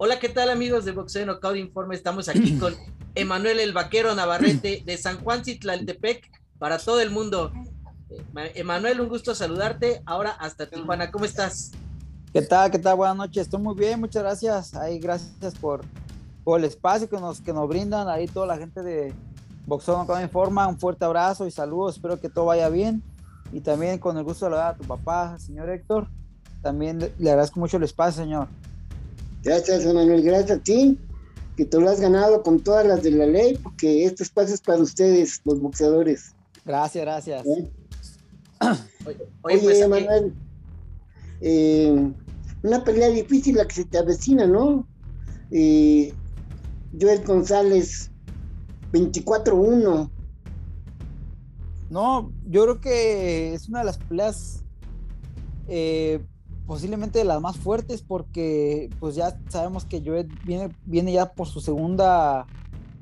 Hola, 0.00 0.20
¿qué 0.20 0.28
tal 0.28 0.48
amigos 0.48 0.84
de 0.84 0.92
Boxeo 0.92 1.26
Knockout 1.26 1.56
Informe? 1.56 1.96
Estamos 1.96 2.28
aquí 2.28 2.56
con 2.56 2.72
Emanuel 3.16 3.58
el 3.58 3.72
Vaquero 3.72 4.14
Navarrete 4.14 4.84
de 4.86 4.96
San 4.96 5.18
Juan 5.24 5.44
Citlaltepec 5.44 6.30
para 6.60 6.78
todo 6.78 7.00
el 7.00 7.10
mundo. 7.10 7.52
Emanuel, 8.54 9.00
un 9.00 9.08
gusto 9.08 9.34
saludarte. 9.34 10.00
Ahora 10.06 10.30
hasta 10.30 10.70
Tijuana, 10.70 11.10
¿cómo 11.10 11.24
estás? 11.24 11.72
¿Qué 12.32 12.42
tal? 12.42 12.70
¿Qué 12.70 12.78
tal? 12.78 12.94
Buenas 12.94 13.16
noches. 13.16 13.42
Estoy 13.42 13.60
muy 13.60 13.74
bien, 13.74 13.98
muchas 13.98 14.22
gracias. 14.22 14.72
Ahí, 14.76 15.00
gracias 15.00 15.56
por, 15.56 15.80
por 16.44 16.60
el 16.60 16.66
espacio 16.66 17.08
que 17.08 17.18
nos, 17.18 17.40
que 17.40 17.52
nos 17.52 17.68
brindan 17.68 18.08
ahí 18.08 18.28
toda 18.28 18.46
la 18.46 18.56
gente 18.56 18.84
de 18.84 19.12
Boxeo 19.66 19.96
Knockout 19.96 20.22
Informa. 20.22 20.68
Un 20.68 20.78
fuerte 20.78 21.04
abrazo 21.06 21.44
y 21.44 21.50
saludos. 21.50 21.96
Espero 21.96 22.20
que 22.20 22.28
todo 22.28 22.44
vaya 22.44 22.68
bien. 22.68 23.02
Y 23.52 23.62
también 23.62 23.98
con 23.98 24.16
el 24.16 24.22
gusto 24.22 24.44
de 24.44 24.52
saludar 24.52 24.74
a 24.74 24.76
tu 24.76 24.84
papá, 24.84 25.36
señor 25.40 25.68
Héctor. 25.68 26.06
También 26.62 27.12
le 27.18 27.30
agradezco 27.30 27.58
mucho 27.58 27.78
el 27.78 27.82
espacio, 27.82 28.22
señor. 28.22 28.46
Gracias, 29.42 29.84
Emanuel. 29.84 30.22
Gracias 30.22 30.58
a 30.58 30.62
ti, 30.62 30.98
que 31.56 31.64
te 31.64 31.80
lo 31.80 31.88
has 31.88 32.00
ganado 32.00 32.42
con 32.42 32.60
todas 32.60 32.86
las 32.86 33.02
de 33.02 33.12
la 33.12 33.26
ley, 33.26 33.58
porque 33.62 34.04
este 34.04 34.22
espacio 34.22 34.54
es 34.54 34.60
para 34.60 34.78
ustedes, 34.78 35.40
los 35.44 35.60
boxeadores. 35.60 36.34
Gracias, 36.64 37.04
gracias. 37.04 37.46
¿Eh? 37.46 37.70
Oye, 39.42 39.58
pues, 39.58 39.80
Emanuel, 39.80 40.34
eh, 41.40 42.12
una 42.62 42.84
pelea 42.84 43.08
difícil 43.08 43.56
la 43.56 43.66
que 43.66 43.74
se 43.74 43.84
te 43.84 43.98
avecina, 43.98 44.46
¿no? 44.46 44.86
Eh, 45.50 46.12
Joel 47.00 47.24
González, 47.24 48.10
24-1. 48.92 50.10
No, 51.90 52.32
yo 52.46 52.62
creo 52.64 52.80
que 52.80 53.54
es 53.54 53.68
una 53.68 53.78
de 53.80 53.84
las 53.86 53.98
peleas 53.98 54.64
eh, 55.68 56.20
posiblemente 56.68 57.18
de 57.18 57.24
las 57.24 57.40
más 57.40 57.56
fuertes 57.56 58.02
porque 58.02 58.90
pues 59.00 59.14
ya 59.14 59.40
sabemos 59.48 59.86
que 59.86 60.02
Joet 60.04 60.28
viene, 60.44 60.68
viene 60.84 61.14
ya 61.14 61.32
por 61.32 61.48
su 61.48 61.62
segunda 61.62 62.46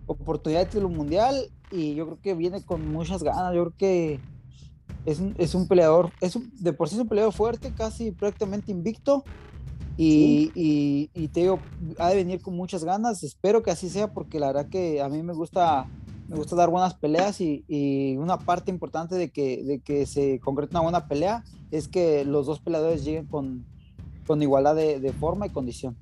oportunidad 0.06 0.60
de 0.60 0.66
título 0.66 0.88
mundial 0.88 1.50
y 1.72 1.96
yo 1.96 2.06
creo 2.06 2.20
que 2.22 2.34
viene 2.34 2.64
con 2.64 2.92
muchas 2.92 3.24
ganas, 3.24 3.52
yo 3.52 3.64
creo 3.64 3.76
que 3.76 4.20
es 5.04 5.18
un, 5.18 5.34
es 5.36 5.56
un 5.56 5.66
peleador, 5.66 6.12
es 6.20 6.38
de 6.62 6.72
por 6.72 6.88
sí 6.88 6.94
es 6.94 7.00
un 7.00 7.08
peleador 7.08 7.32
fuerte, 7.32 7.72
casi 7.76 8.12
prácticamente 8.12 8.70
invicto 8.70 9.24
y, 9.96 10.52
y, 10.54 11.28
te 11.28 11.40
digo, 11.40 11.58
ha 11.98 12.10
de 12.10 12.16
venir 12.16 12.42
con 12.42 12.54
muchas 12.54 12.84
ganas, 12.84 13.24
espero 13.24 13.64
que 13.64 13.72
así 13.72 13.88
sea 13.88 14.12
porque 14.12 14.38
la 14.38 14.48
verdad 14.48 14.68
que 14.68 15.02
a 15.02 15.08
mí 15.08 15.24
me 15.24 15.32
gusta 15.32 15.88
me 16.28 16.36
gusta 16.36 16.56
dar 16.56 16.70
buenas 16.70 16.94
peleas 16.94 17.40
y, 17.40 17.64
y, 17.68 18.16
una 18.16 18.38
parte 18.38 18.70
importante 18.70 19.14
de 19.14 19.30
que, 19.30 19.62
de 19.64 19.80
que 19.80 20.06
se 20.06 20.40
concrete 20.40 20.72
una 20.72 20.80
buena 20.80 21.08
pelea 21.08 21.44
es 21.70 21.88
que 21.88 22.24
los 22.24 22.46
dos 22.46 22.60
peleadores 22.60 23.04
lleguen 23.04 23.26
con, 23.26 23.64
con 24.26 24.42
igualdad 24.42 24.74
de, 24.74 25.12
forma 25.12 25.46
y 25.46 25.50
condición. 25.50 25.96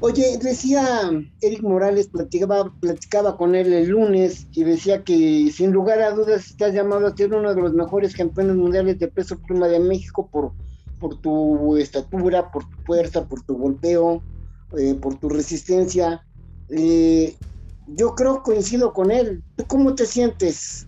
Oye, 0.00 0.38
decía 0.40 1.10
Eric 1.40 1.62
Morales, 1.62 2.06
platicaba, 2.06 2.72
platicaba 2.80 3.36
con 3.36 3.56
él 3.56 3.72
el 3.72 3.88
lunes 3.88 4.46
y 4.52 4.62
decía 4.62 5.02
que 5.02 5.50
sin 5.52 5.72
lugar 5.72 6.00
a 6.00 6.12
dudas 6.12 6.46
estás 6.46 6.72
llamado 6.72 7.08
a 7.08 7.16
ser 7.16 7.34
uno 7.34 7.52
de 7.52 7.60
los 7.60 7.74
mejores 7.74 8.14
campeones 8.14 8.54
mundiales 8.54 9.00
de 9.00 9.08
peso 9.08 9.36
pluma 9.40 9.66
de 9.66 9.80
México 9.80 10.28
por, 10.30 10.52
por 11.00 11.20
tu 11.20 11.76
estatura, 11.76 12.52
por 12.52 12.64
tu 12.70 12.76
fuerza, 12.86 13.26
por 13.26 13.42
tu 13.42 13.56
golpeo, 13.56 14.22
eh, 14.78 14.94
por 14.94 15.18
tu 15.18 15.28
resistencia. 15.28 16.24
Eh, 16.70 17.36
yo 17.86 18.14
creo 18.14 18.42
coincido 18.42 18.92
con 18.92 19.10
él. 19.10 19.42
¿Tú 19.56 19.64
cómo 19.66 19.94
te 19.94 20.06
sientes? 20.06 20.86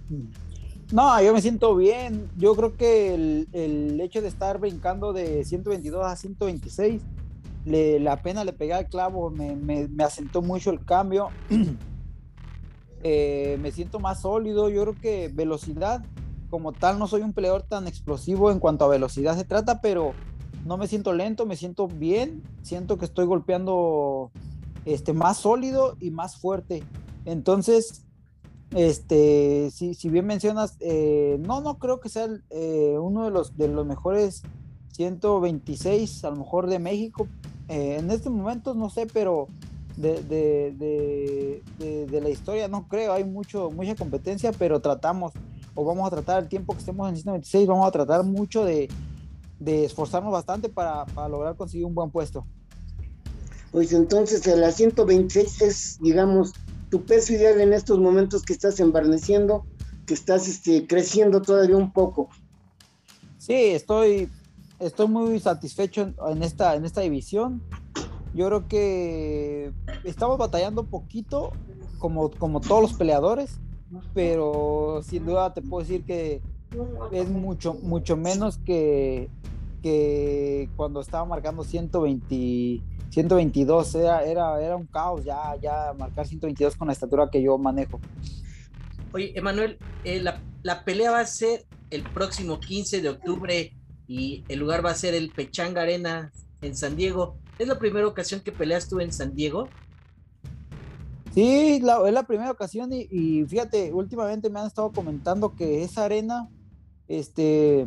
No, 0.92 1.20
yo 1.23 1.33
me 1.33 1.41
siento 1.41 1.75
bien. 1.77 2.28
Yo 2.36 2.55
creo 2.55 2.77
que 2.77 3.14
el, 3.14 4.01
hecho 4.01 4.20
de 4.20 4.28
estar 4.28 4.58
brincando 4.58 5.12
de 5.12 5.45
122 5.45 6.05
a 6.05 6.17
126, 6.17 7.03
le, 7.64 8.01
la 8.01 8.23
pena 8.23 8.45
le 8.45 8.53
pegué 8.53 8.75
al 8.75 8.89
clavo, 8.89 9.30
me, 9.30 9.55
me, 9.57 9.89
asentó 10.02 10.42
mucho 10.42 10.70
el 10.70 10.85
cambio. 10.85 11.29
Eh, 13.02 13.57
me 13.63 13.73
siento 13.73 13.98
más 13.98 14.20
sólido. 14.20 14.69
Yo 14.69 14.83
creo 14.83 14.95
que 14.95 15.30
velocidad, 15.33 16.05
como 16.51 16.73
tal, 16.73 16.98
no 16.98 17.07
soy 17.07 17.23
un 17.23 17.33
peleador 17.33 17.63
tan 17.63 17.89
explosivo 17.89 18.51
en 18.51 18.58
cuanto 18.58 18.85
a 18.85 18.89
velocidad 18.89 19.39
se 19.39 19.45
trata, 19.45 19.80
pero 19.80 20.13
no 20.67 20.77
me 20.77 20.86
siento 20.86 21.14
lento, 21.14 21.46
me 21.46 21.57
siento 21.57 21.89
bien. 21.89 22.42
Siento 22.61 22.98
que 22.98 23.07
estoy 23.07 23.24
golpeando 23.24 24.30
este, 24.85 25.13
más 25.13 25.39
sólido 25.39 25.96
y 26.01 26.11
más 26.11 26.36
fuerte. 26.36 26.83
Entonces, 27.24 28.05
este, 28.73 29.70
si, 29.73 29.95
si 29.95 30.08
bien 30.08 30.27
mencionas, 30.27 30.77
eh, 30.80 31.39
no, 31.41 31.61
no 31.61 31.79
creo 31.79 32.01
que 32.01 32.08
sea 32.08 32.29
eh, 32.51 32.96
uno 33.01 33.24
de 33.24 33.30
los, 33.30 33.57
de 33.57 33.69
los 33.69 33.86
mejores 33.86 34.42
126, 34.92 36.24
a 36.24 36.30
lo 36.30 36.36
mejor 36.36 36.69
de 36.69 36.79
México. 36.79 37.27
Eh, 37.69 37.96
en 37.98 38.11
este 38.11 38.30
momento 38.30 38.74
no 38.74 38.90
sé, 38.90 39.07
pero 39.07 39.48
de, 39.96 40.23
de, 40.23 41.63
de, 41.79 42.20
la 42.20 42.30
historia 42.30 42.69
no 42.69 42.89
creo, 42.89 43.13
hay 43.13 43.24
mucho, 43.24 43.70
mucha 43.70 43.95
competencia, 43.95 44.51
pero 44.52 44.80
tratamos, 44.80 45.33
o 45.74 45.85
vamos 45.85 46.07
a 46.07 46.11
tratar 46.11 46.42
el 46.42 46.48
tiempo 46.48 46.73
que 46.73 46.79
estemos 46.79 47.08
en 47.08 47.17
126, 47.17 47.67
vamos 47.67 47.86
a 47.86 47.90
tratar 47.90 48.24
mucho 48.24 48.64
de, 48.64 48.89
esforzarnos 49.61 50.33
bastante 50.33 50.69
para, 50.69 51.05
para 51.07 51.29
lograr 51.29 51.55
conseguir 51.57 51.85
un 51.85 51.95
buen 51.95 52.11
puesto. 52.11 52.46
Pues 53.73 53.92
entonces 53.92 54.47
el 54.47 54.70
126 54.73 55.63
es, 55.63 55.98
digamos, 56.01 56.53
tu 56.91 57.05
peso 57.05 57.33
ideal 57.33 57.61
en 57.61 57.73
estos 57.73 57.98
momentos 57.98 58.42
que 58.42 58.53
estás 58.53 58.81
embarneciendo, 58.81 59.64
que 60.07 60.14
estás 60.14 60.48
este, 60.48 60.86
creciendo 60.86 61.41
todavía 61.41 61.77
un 61.77 61.92
poco. 61.92 62.29
Sí, 63.39 63.55
estoy, 63.55 64.29
estoy 64.81 65.07
muy 65.07 65.39
satisfecho 65.39 66.13
en, 66.29 66.42
esta, 66.42 66.75
en 66.75 66.85
esta 66.85 67.01
división. 67.01 67.63
Yo 68.35 68.47
creo 68.47 68.69
que 68.69 69.73
estamos 70.05 70.37
batallando 70.37 70.83
un 70.83 70.89
poquito, 70.89 71.52
como, 71.98 72.31
como 72.31 72.61
todos 72.61 72.83
los 72.83 72.92
peleadores, 72.95 73.58
pero 74.14 75.01
sin 75.05 75.27
duda 75.27 75.55
te 75.55 75.63
puedo 75.63 75.87
decir 75.87 76.05
que 76.05 76.42
es 77.13 77.29
mucho, 77.29 77.75
mucho 77.75 78.17
menos 78.17 78.58
que, 78.58 79.29
que 79.83 80.69
cuando 80.77 81.01
estaba 81.01 81.25
marcando 81.25 81.64
120 81.64 82.83
122 83.10 83.94
era, 83.96 84.24
era, 84.24 84.62
era 84.62 84.76
un 84.76 84.86
caos 84.86 85.24
ya, 85.24 85.56
ya 85.60 85.92
marcar 85.98 86.26
122 86.26 86.76
con 86.76 86.86
la 86.86 86.92
estatura 86.92 87.28
que 87.30 87.42
yo 87.42 87.58
manejo. 87.58 88.00
Oye, 89.12 89.32
Emanuel, 89.36 89.78
eh, 90.04 90.20
la, 90.20 90.40
la, 90.62 90.84
pelea 90.84 91.10
va 91.10 91.20
a 91.20 91.26
ser 91.26 91.66
el 91.90 92.02
próximo 92.02 92.60
15 92.60 93.02
de 93.02 93.08
octubre 93.08 93.76
y 94.06 94.44
el 94.48 94.60
lugar 94.60 94.84
va 94.84 94.90
a 94.90 94.94
ser 94.94 95.14
el 95.14 95.30
Pechanga 95.30 95.82
Arena 95.82 96.32
en 96.62 96.76
San 96.76 96.96
Diego. 96.96 97.36
¿Es 97.58 97.66
la 97.66 97.78
primera 97.78 98.06
ocasión 98.06 98.40
que 98.40 98.52
peleas 98.52 98.88
tú 98.88 99.00
en 99.00 99.12
San 99.12 99.34
Diego? 99.34 99.68
Sí, 101.34 101.80
la, 101.82 102.06
es 102.06 102.12
la 102.12 102.22
primera 102.24 102.50
ocasión 102.52 102.92
y, 102.92 103.08
y, 103.10 103.44
fíjate, 103.44 103.92
últimamente 103.92 104.50
me 104.50 104.60
han 104.60 104.66
estado 104.66 104.92
comentando 104.92 105.54
que 105.54 105.82
esa 105.82 106.04
arena, 106.04 106.48
este, 107.08 107.86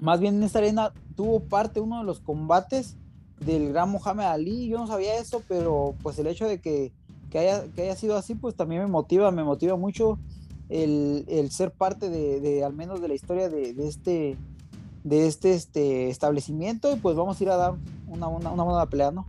más 0.00 0.18
bien 0.18 0.36
en 0.36 0.42
esa 0.42 0.58
arena 0.58 0.92
tuvo 1.14 1.40
parte 1.40 1.80
uno 1.80 1.98
de 1.98 2.04
los 2.04 2.20
combates 2.20 2.96
del 3.40 3.72
gran 3.72 3.90
Mohamed 3.90 4.24
Ali. 4.24 4.68
Yo 4.68 4.78
no 4.78 4.86
sabía 4.86 5.18
eso, 5.18 5.42
pero 5.48 5.94
pues 6.02 6.18
el 6.18 6.26
hecho 6.26 6.48
de 6.48 6.60
que, 6.60 6.92
que, 7.30 7.38
haya, 7.38 7.64
que 7.74 7.82
haya 7.82 7.96
sido 7.96 8.16
así, 8.16 8.34
pues 8.34 8.54
también 8.54 8.82
me 8.82 8.88
motiva, 8.88 9.30
me 9.30 9.44
motiva 9.44 9.76
mucho 9.76 10.18
el, 10.68 11.24
el 11.28 11.50
ser 11.50 11.70
parte 11.72 12.08
de, 12.08 12.40
de, 12.40 12.64
al 12.64 12.72
menos 12.72 13.00
de 13.00 13.08
la 13.08 13.14
historia 13.14 13.48
de, 13.48 13.74
de 13.74 13.88
este 13.88 14.36
de 15.04 15.26
este, 15.26 15.52
este 15.52 16.08
establecimiento 16.08 16.90
y 16.90 16.96
pues 16.96 17.14
vamos 17.14 17.38
a 17.38 17.44
ir 17.44 17.50
a 17.50 17.56
dar 17.56 17.74
una, 18.08 18.26
una, 18.26 18.50
una 18.50 18.62
buena 18.64 18.86
pelea, 18.88 19.10
¿no? 19.10 19.26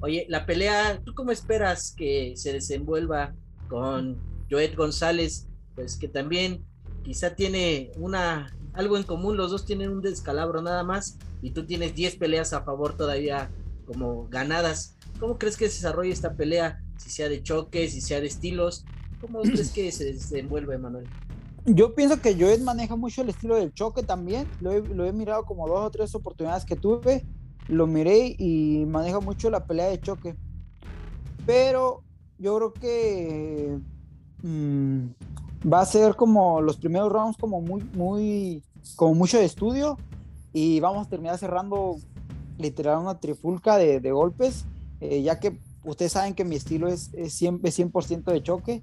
Oye, 0.00 0.26
la 0.28 0.46
pelea, 0.46 1.00
¿tú 1.04 1.12
cómo 1.14 1.32
esperas 1.32 1.92
que 1.96 2.34
se 2.36 2.52
desenvuelva 2.52 3.34
con 3.68 4.18
Joet 4.50 4.76
González? 4.76 5.48
Pues 5.74 5.96
que 5.96 6.08
también 6.08 6.64
quizá 7.02 7.34
tiene 7.34 7.90
una 7.96 8.56
algo 8.72 8.96
en 8.96 9.02
común, 9.02 9.36
los 9.36 9.50
dos 9.50 9.64
tienen 9.64 9.90
un 9.90 10.00
descalabro 10.00 10.62
nada 10.62 10.82
más 10.82 11.18
y 11.42 11.50
tú 11.50 11.66
tienes 11.66 11.94
10 11.94 12.16
peleas 12.16 12.52
a 12.52 12.62
favor 12.62 12.96
todavía 12.96 13.50
como 13.86 14.28
ganadas. 14.28 14.96
¿Cómo 15.20 15.38
crees 15.38 15.56
que 15.56 15.68
se 15.68 15.76
desarrolla 15.76 16.12
esta 16.12 16.34
pelea? 16.34 16.82
Si 16.96 17.10
sea 17.10 17.28
de 17.28 17.42
choques, 17.42 17.92
si 17.92 18.00
sea 18.00 18.20
de 18.20 18.26
estilos, 18.26 18.84
¿cómo 19.20 19.42
crees 19.42 19.70
que 19.70 19.92
se 19.92 20.04
desenvuelve, 20.04 20.78
Manuel? 20.78 21.06
Yo 21.64 21.94
pienso 21.94 22.20
que 22.20 22.34
Joed 22.34 22.60
maneja 22.60 22.96
mucho 22.96 23.22
el 23.22 23.28
estilo 23.28 23.54
del 23.54 23.72
choque 23.72 24.02
también. 24.02 24.48
Lo 24.60 24.72
he, 24.72 24.80
lo 24.80 25.04
he, 25.04 25.12
mirado 25.12 25.44
como 25.44 25.68
dos 25.68 25.80
o 25.80 25.90
tres 25.90 26.14
oportunidades 26.14 26.64
que 26.64 26.74
tuve. 26.74 27.24
Lo 27.68 27.86
miré 27.86 28.34
y 28.36 28.84
maneja 28.86 29.20
mucho 29.20 29.48
la 29.48 29.64
pelea 29.64 29.86
de 29.86 30.00
choque. 30.00 30.34
Pero 31.46 32.02
yo 32.38 32.56
creo 32.56 32.72
que 32.72 33.78
mmm, 34.42 35.06
va 35.70 35.80
a 35.80 35.86
ser 35.86 36.16
como 36.16 36.60
los 36.60 36.76
primeros 36.76 37.12
rounds 37.12 37.36
como 37.36 37.60
muy, 37.60 37.82
muy, 37.94 38.62
como 38.96 39.14
mucho 39.14 39.38
de 39.38 39.44
estudio 39.44 39.98
y 40.52 40.80
vamos 40.80 41.06
a 41.06 41.10
terminar 41.10 41.38
cerrando 41.38 41.96
literal 42.58 42.98
una 42.98 43.18
trifulca 43.18 43.76
de, 43.76 44.00
de 44.00 44.12
golpes, 44.12 44.64
eh, 45.00 45.22
ya 45.22 45.38
que 45.40 45.58
ustedes 45.84 46.12
saben 46.12 46.34
que 46.34 46.44
mi 46.44 46.56
estilo 46.56 46.88
es, 46.88 47.10
es 47.14 47.32
siempre 47.32 47.70
100% 47.70 48.24
de 48.24 48.42
choque 48.42 48.82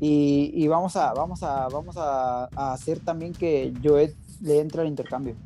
y, 0.00 0.50
y, 0.54 0.66
vamos, 0.68 0.96
a, 0.96 1.12
vamos, 1.12 1.42
a, 1.42 1.68
vamos 1.68 1.96
a 1.98 2.44
hacer 2.72 3.00
también 3.00 3.32
que 3.34 3.72
Joet 3.84 4.16
le 4.40 4.60
entre 4.60 4.80
al 4.80 4.88
intercambio. 4.88 5.36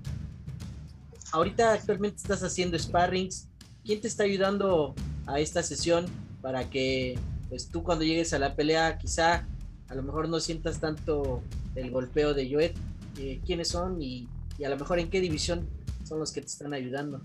ahorita 1.33 1.73
actualmente 1.73 2.19
estás 2.19 2.43
haciendo 2.45 2.79
sparrings. 2.79 3.49
¿Quién 3.85 4.01
te 4.01 4.07
está 4.07 4.23
ayudando 4.23 4.95
a 5.27 5.41
esta 5.41 5.63
sesión 5.63 6.07
para 6.41 6.71
que 6.71 7.19
pues 7.49 7.69
tú 7.69 7.83
cuando 7.83 8.05
llegues 8.05 8.33
a 8.33 8.39
la 8.39 8.55
pelea 8.55 8.97
quizá 8.97 9.47
a 9.89 9.95
lo 9.95 10.03
mejor 10.03 10.29
no 10.29 10.41
sientas 10.41 10.81
tanto 10.81 11.43
el 11.75 11.91
golpeo 11.91 12.35
de 12.35 12.51
Joet? 12.51 12.75
Eh, 13.19 13.41
¿Quiénes 13.45 13.69
son 13.69 14.03
y, 14.03 14.29
y 14.59 14.65
a 14.65 14.69
lo 14.69 14.77
mejor 14.77 14.99
en 14.99 15.11
qué 15.11 15.21
división 15.21 15.69
son 16.05 16.19
los 16.19 16.33
que 16.33 16.41
te 16.41 16.47
están 16.47 16.73
ayudando? 16.73 17.21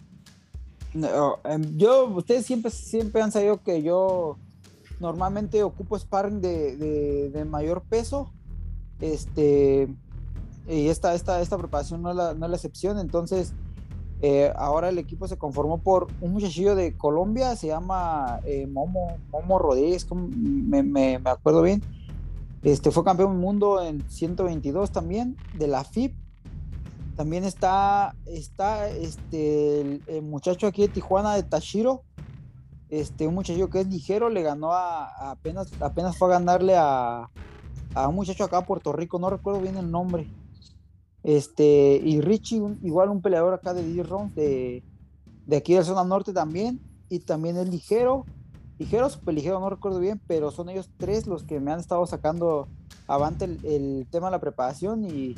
Em, 0.94 1.77
yo, 1.77 2.06
ustedes 2.07 2.45
siempre, 2.45 2.71
siempre 2.71 3.21
han 3.21 3.31
sabido 3.31 3.61
que 3.61 3.83
yo 3.83 4.38
normalmente 5.00 5.63
ocupo 5.63 5.97
sparring 5.97 6.41
de, 6.41 7.29
de, 7.29 7.45
mayor 7.45 7.83
peso. 7.83 8.31
Este, 9.00 9.88
y 10.67 10.88
esta, 10.88 11.13
esta, 11.13 11.41
esta 11.41 11.57
preparación 11.57 12.01
no 12.01 12.09
es 12.09 12.15
la, 12.15 12.33
no 12.33 12.45
es 12.45 12.50
la 12.50 12.56
excepción. 12.57 13.00
Entonces, 13.00 13.53
eh, 14.21 14.51
ahora 14.56 14.89
el 14.89 14.97
equipo 14.97 15.27
se 15.27 15.38
conformó 15.38 15.77
por 15.77 16.07
un 16.21 16.33
muchachillo 16.33 16.75
de 16.75 16.97
Colombia, 16.97 17.56
se 17.56 17.67
llama 17.67 18.41
eh, 18.44 18.67
Momo, 18.67 19.17
Momo 19.31 19.59
Rodríguez, 19.59 20.07
me, 20.11 20.83
me, 20.83 21.19
me, 21.19 21.29
acuerdo 21.29 21.61
bien. 21.61 21.81
Este, 22.61 22.91
fue 22.91 23.03
campeón 23.03 23.31
del 23.31 23.39
mundo 23.39 23.81
en 23.81 24.09
122 24.09 24.91
también, 24.91 25.38
de 25.57 25.67
la 25.67 25.83
FIP. 25.83 26.13
También 27.15 27.44
está, 27.44 28.15
está 28.25 28.89
este, 28.89 30.01
el, 30.07 30.21
muchacho 30.23 30.67
aquí 30.67 30.83
de 30.83 30.88
Tijuana, 30.89 31.35
de 31.35 31.44
Tashiro. 31.44 32.03
Este, 32.89 33.27
un 33.27 33.35
muchacho 33.35 33.69
que 33.69 33.81
es 33.81 33.88
ligero, 33.88 34.29
le 34.29 34.41
ganó 34.41 34.73
a, 34.73 35.31
apenas, 35.31 35.69
apenas 35.79 36.17
fue 36.17 36.29
a 36.29 36.39
ganarle 36.39 36.75
a, 36.75 37.29
a 37.94 38.07
un 38.07 38.15
muchacho 38.15 38.44
acá 38.44 38.61
de 38.61 38.65
Puerto 38.65 38.94
Rico, 38.94 39.19
no 39.19 39.29
recuerdo 39.29 39.61
bien 39.61 39.77
el 39.77 39.91
nombre. 39.91 40.27
Este, 41.23 42.01
y 42.03 42.21
Richie, 42.21 42.61
igual 42.83 43.09
un 43.09 43.21
peleador 43.21 43.53
acá 43.53 43.73
de 43.73 43.83
10 43.83 44.07
rounds 44.07 44.35
de, 44.35 44.83
de 45.45 45.57
aquí 45.57 45.73
de 45.73 45.79
la 45.79 45.85
zona 45.85 46.03
norte 46.03 46.33
también. 46.33 46.79
Y 47.09 47.19
también 47.19 47.57
es 47.57 47.67
ligero, 47.67 48.25
ligero, 48.79 49.09
super 49.09 49.35
ligero, 49.35 49.59
no 49.59 49.69
recuerdo 49.69 49.99
bien, 49.99 50.19
pero 50.25 50.49
son 50.49 50.69
ellos 50.69 50.89
tres 50.97 51.27
los 51.27 51.43
que 51.43 51.59
me 51.59 51.71
han 51.71 51.79
estado 51.79 52.05
sacando 52.07 52.67
avante 53.07 53.45
el, 53.45 53.59
el 53.63 54.07
tema 54.09 54.27
de 54.27 54.31
la 54.31 54.39
preparación 54.39 55.05
y 55.05 55.35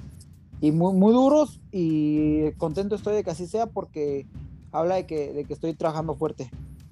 y 0.62 0.72
muy, 0.72 0.94
muy 0.94 1.12
duros 1.12 1.60
y 1.72 2.52
contento 2.54 2.96
estoy 2.96 3.16
de 3.16 3.24
que 3.24 3.32
así 3.32 3.48
sea 3.48 3.66
porque 3.66 4.28
habla 4.72 4.96
de 4.96 5.08
que, 5.08 5.34
de 5.34 5.44
que 5.44 5.54
estoy 5.54 5.74
trabajando 5.74 6.16
fuerte. 6.16 6.50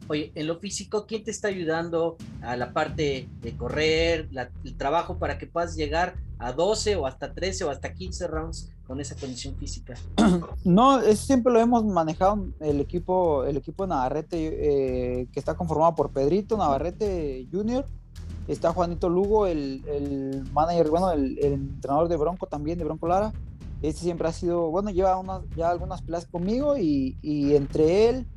Oye, 0.07 0.31
en 0.34 0.48
lo 0.48 0.60
físico, 0.60 1.06
¿quién 1.06 1.24
te 1.24 1.30
está 1.30 1.50
ayudando 1.50 2.18
a 2.42 2.57
la 2.57 2.74
parte 2.74 3.30
de 3.42 3.56
correr, 3.56 4.28
el 4.66 4.75
trabajo 4.75 5.19
para 5.19 5.38
que 5.38 5.45
puedas 5.45 5.75
llegar 5.75 6.16
a 6.40 6.52
12 6.52 6.95
o 6.95 7.06
hasta 7.06 7.31
13 7.31 7.66
o 7.66 7.69
hasta 7.69 7.94
15 7.94 8.28
rounds 8.28 8.72
con 8.90 9.00
esa 9.00 9.16
condición 9.16 9.56
física? 9.56 9.94
No, 10.66 11.00
siempre 11.14 11.54
lo 11.54 11.60
hemos 11.60 11.86
manejado 11.86 12.48
el 12.60 12.82
equipo, 12.82 13.44
el 13.46 13.56
equipo 13.58 13.86
Navarrete, 13.86 14.38
eh, 15.22 15.28
que 15.32 15.40
está 15.40 15.56
conformado 15.56 15.94
por 15.94 16.10
Pedrito 16.10 16.58
Navarrete 16.58 17.48
Jr., 17.52 17.86
está 18.48 18.74
Juanito 18.74 19.08
Lugo, 19.08 19.46
el, 19.46 19.84
el 19.88 20.44
manager, 20.54 20.90
bueno, 20.90 21.12
el, 21.12 21.38
entrenador 21.38 22.10
de 22.10 22.18
Bronco 22.18 22.48
también, 22.48 22.80
de 22.80 22.84
Bronco 22.84 23.08
Lara, 23.08 23.32
este 23.84 24.02
siempre 24.02 24.28
ha 24.28 24.34
sido, 24.34 24.72
bueno, 24.72 24.90
lleva 24.90 25.22
ya 25.56 25.70
algunas 25.70 26.02
peleas 26.02 26.26
conmigo 26.26 26.76
y, 26.76 27.16
y, 27.22 27.54
entre 27.54 28.10
él, 28.10 28.28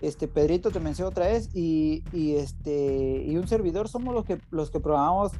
este 0.00 0.28
Pedrito 0.28 0.70
te 0.70 0.78
mencioné 0.78 1.08
otra 1.08 1.26
vez 1.26 1.50
y, 1.54 2.04
y, 2.12 2.36
este 2.36 3.24
y 3.26 3.36
un 3.36 3.48
servidor 3.48 3.88
somos 3.88 4.14
los 4.14 4.24
que 4.24 4.38
los 4.52 4.70
que 4.70 4.78
programamos 4.78 5.32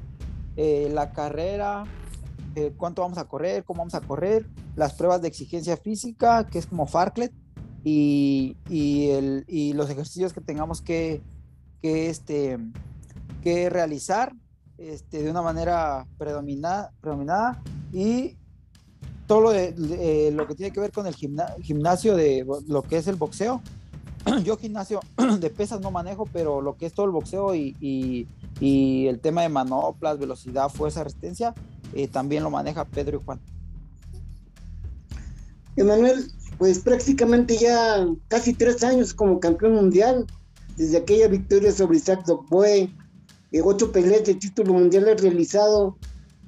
eh, 0.56 0.90
la 0.92 1.12
carrera, 1.12 1.84
eh, 2.58 2.72
cuánto 2.76 3.02
vamos 3.02 3.18
a 3.18 3.24
correr, 3.24 3.64
cómo 3.64 3.78
vamos 3.78 3.94
a 3.94 4.00
correr, 4.00 4.46
las 4.76 4.94
pruebas 4.94 5.22
de 5.22 5.28
exigencia 5.28 5.76
física, 5.76 6.46
que 6.46 6.58
es 6.58 6.66
como 6.66 6.86
Farclet, 6.86 7.32
y, 7.84 8.56
y, 8.68 9.10
el, 9.10 9.44
y 9.46 9.72
los 9.72 9.88
ejercicios 9.88 10.32
que 10.32 10.40
tengamos 10.40 10.82
que, 10.82 11.22
que, 11.80 12.08
este, 12.10 12.58
que 13.42 13.70
realizar 13.70 14.34
este, 14.78 15.22
de 15.22 15.30
una 15.30 15.42
manera 15.42 16.06
predominada, 16.18 16.92
predominada 17.00 17.62
y 17.92 18.36
todo 19.26 19.40
lo, 19.40 19.50
de, 19.50 19.74
eh, 19.78 20.30
lo 20.32 20.46
que 20.46 20.54
tiene 20.54 20.72
que 20.72 20.80
ver 20.80 20.92
con 20.92 21.06
el 21.06 21.14
gimnasio 21.14 22.16
de 22.16 22.46
lo 22.66 22.82
que 22.82 22.96
es 22.96 23.06
el 23.06 23.16
boxeo. 23.16 23.60
Yo 24.44 24.56
gimnasio 24.56 25.00
de 25.40 25.50
pesas 25.50 25.80
no 25.80 25.90
manejo, 25.90 26.26
pero 26.32 26.62
lo 26.62 26.76
que 26.76 26.86
es 26.86 26.94
todo 26.94 27.06
el 27.06 27.12
boxeo 27.12 27.54
y, 27.54 27.76
y, 27.80 29.06
el 29.06 29.20
tema 29.20 29.42
de 29.42 29.48
manoplas, 29.48 30.18
velocidad, 30.18 30.68
fuerza, 30.68 31.04
resistencia, 31.04 31.54
eh, 31.94 32.08
también 32.08 32.42
lo 32.42 32.50
maneja 32.50 32.84
Pedro 32.84 33.18
y 33.18 33.24
Juan. 33.24 33.40
Emanuel, 35.76 36.30
pues 36.58 36.80
prácticamente 36.80 37.56
ya 37.56 38.06
casi 38.28 38.52
tres 38.52 38.82
años 38.82 39.14
como 39.14 39.38
campeón 39.38 39.74
mundial, 39.74 40.26
desde 40.76 40.98
aquella 40.98 41.28
victoria 41.28 41.72
sobre 41.72 41.98
Isaac 41.98 42.24
Dogboe, 42.26 42.90
eh, 43.52 43.62
ocho 43.62 43.92
peleas 43.92 44.24
de 44.24 44.34
título 44.34 44.74
mundial 44.74 45.04
realizado. 45.18 45.96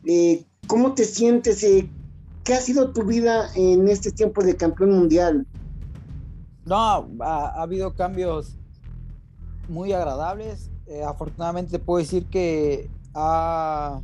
Eh, 0.05 0.45
¿Cómo 0.67 0.95
te 0.95 1.05
sientes? 1.05 1.63
Eh, 1.63 1.89
¿Qué 2.45 2.55
ha 2.55 2.61
sido 2.61 2.93
tu 2.93 3.05
vida 3.05 3.51
en 3.55 3.89
este 3.89 4.11
tiempo 4.13 4.43
de 4.43 4.57
campeón 4.57 4.93
mundial? 4.93 5.47
No, 6.65 7.09
ha, 7.21 7.63
habido 7.63 7.95
cambios 7.95 8.57
muy 9.69 9.93
agradables. 9.93 10.71
Eh, 10.87 11.03
afortunadamente 11.03 11.79
puedo 11.79 11.99
decir 11.99 12.27
que 12.27 12.91
ha, 13.15 14.01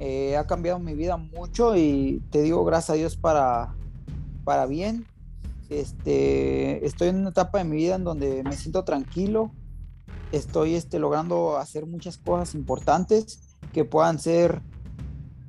eh, 0.00 0.34
ha 0.38 0.46
cambiado 0.46 0.78
mi 0.78 0.94
vida 0.94 1.18
mucho 1.18 1.76
y 1.76 2.22
te 2.30 2.40
digo 2.40 2.64
gracias 2.64 2.90
a 2.90 2.94
Dios 2.94 3.16
para, 3.18 3.74
para 4.44 4.64
bien. 4.64 5.06
Este, 5.68 6.84
estoy 6.86 7.08
en 7.08 7.16
una 7.16 7.30
etapa 7.30 7.58
de 7.58 7.64
mi 7.64 7.76
vida 7.76 7.96
en 7.96 8.04
donde 8.04 8.42
me 8.42 8.56
siento 8.56 8.82
tranquilo. 8.82 9.52
Estoy 10.32 10.74
este, 10.74 10.98
logrando 10.98 11.58
hacer 11.58 11.84
muchas 11.84 12.16
cosas 12.16 12.54
importantes 12.54 13.40
que 13.74 13.84
puedan 13.84 14.18
ser 14.18 14.62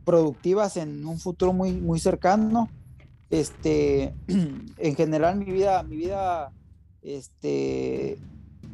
productivas 0.03 0.75
en 0.75 1.05
un 1.05 1.17
futuro 1.17 1.53
muy, 1.53 1.71
muy 1.71 2.01
cercano. 2.01 2.69
Este, 3.29 4.13
en 4.27 4.95
general 4.97 5.37
mi 5.37 5.45
vida, 5.45 5.81
mi 5.83 5.95
vida 5.95 6.51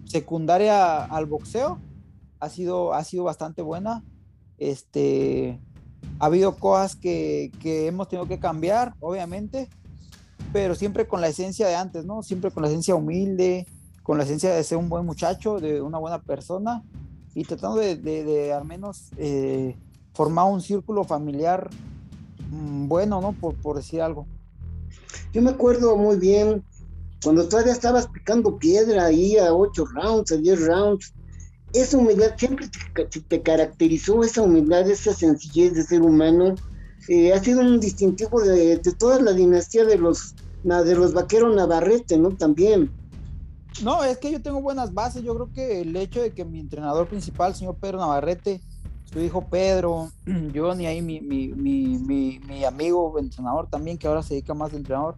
secundaria 0.05 1.05
al 1.05 1.27
boxeo 1.27 1.79
ha 2.39 2.49
sido, 2.49 2.95
ha 2.95 3.03
sido 3.03 3.25
bastante 3.25 3.61
buena. 3.61 4.03
Ha 6.19 6.25
habido 6.25 6.55
cosas 6.55 6.95
que, 6.95 7.51
que 7.61 7.87
hemos 7.87 8.07
tenido 8.07 8.27
que 8.27 8.39
cambiar, 8.39 8.93
obviamente, 8.99 9.69
pero 10.53 10.75
siempre 10.75 11.07
con 11.07 11.21
la 11.21 11.27
esencia 11.27 11.67
de 11.67 11.75
antes, 11.75 12.05
¿no? 12.05 12.23
Siempre 12.23 12.51
con 12.51 12.63
la 12.63 12.69
esencia 12.69 12.95
humilde, 12.95 13.67
con 14.03 14.17
la 14.17 14.23
esencia 14.23 14.53
de 14.53 14.63
ser 14.63 14.77
un 14.77 14.89
buen 14.89 15.05
muchacho, 15.05 15.59
de 15.59 15.81
una 15.81 15.97
buena 15.97 16.21
persona 16.21 16.83
y 17.33 17.43
tratando 17.43 17.77
de, 17.77 17.95
de, 17.95 18.23
de 18.23 18.53
al 18.53 18.65
menos 18.65 19.11
eh, 19.17 19.75
formado 20.13 20.47
un 20.47 20.61
círculo 20.61 21.03
familiar 21.03 21.69
mm, 22.49 22.87
bueno, 22.87 23.21
¿no? 23.21 23.33
Por, 23.33 23.55
por 23.55 23.75
decir 23.75 24.01
algo. 24.01 24.25
Yo 25.33 25.41
me 25.41 25.51
acuerdo 25.51 25.95
muy 25.97 26.17
bien 26.17 26.63
cuando 27.23 27.47
todavía 27.47 27.73
estabas 27.73 28.07
picando 28.07 28.57
piedra 28.57 29.05
ahí 29.05 29.37
a 29.37 29.53
8 29.53 29.85
rounds, 29.85 30.31
a 30.31 30.37
10 30.37 30.65
rounds. 30.65 31.13
Esa 31.73 31.97
humildad 31.97 32.33
siempre 32.37 32.69
te, 33.27 33.41
caracterizó, 33.41 34.23
esa 34.23 34.41
humildad, 34.41 34.89
esa 34.89 35.13
sencillez 35.13 35.73
de 35.73 35.83
ser 35.83 36.01
humano. 36.01 36.55
Eh, 37.09 37.33
ha 37.33 37.43
sido 37.43 37.61
un 37.61 37.79
distintivo 37.79 38.41
de, 38.41 38.77
de, 38.77 38.91
toda 38.93 39.21
la 39.21 39.33
dinastía 39.33 39.85
de 39.85 39.97
los, 39.97 40.35
de 40.63 40.95
los 40.95 41.13
vaqueros 41.13 41.55
Navarrete, 41.55 42.17
¿no? 42.17 42.31
También. 42.31 42.91
No, 43.83 44.03
es 44.03 44.17
que 44.17 44.31
yo 44.31 44.41
tengo 44.41 44.61
buenas 44.61 44.93
bases. 44.93 45.23
Yo 45.23 45.35
creo 45.35 45.51
que 45.53 45.81
el 45.81 45.95
hecho 45.95 46.21
de 46.21 46.31
que 46.31 46.45
mi 46.45 46.59
entrenador 46.59 47.07
principal, 47.07 47.53
señor 47.53 47.75
Pedro 47.75 47.99
Navarrete, 47.99 48.61
su 49.11 49.19
hijo 49.21 49.47
Pedro, 49.49 50.11
Johnny, 50.55 50.85
ahí 50.85 51.01
mi, 51.01 51.21
mi, 51.21 51.49
mi, 51.49 51.97
mi, 52.39 52.65
amigo 52.65 53.17
entrenador 53.19 53.67
también, 53.69 53.97
que 53.97 54.07
ahora 54.07 54.23
se 54.23 54.35
dedica 54.35 54.53
más 54.53 54.71
de 54.71 54.77
entrenador, 54.77 55.15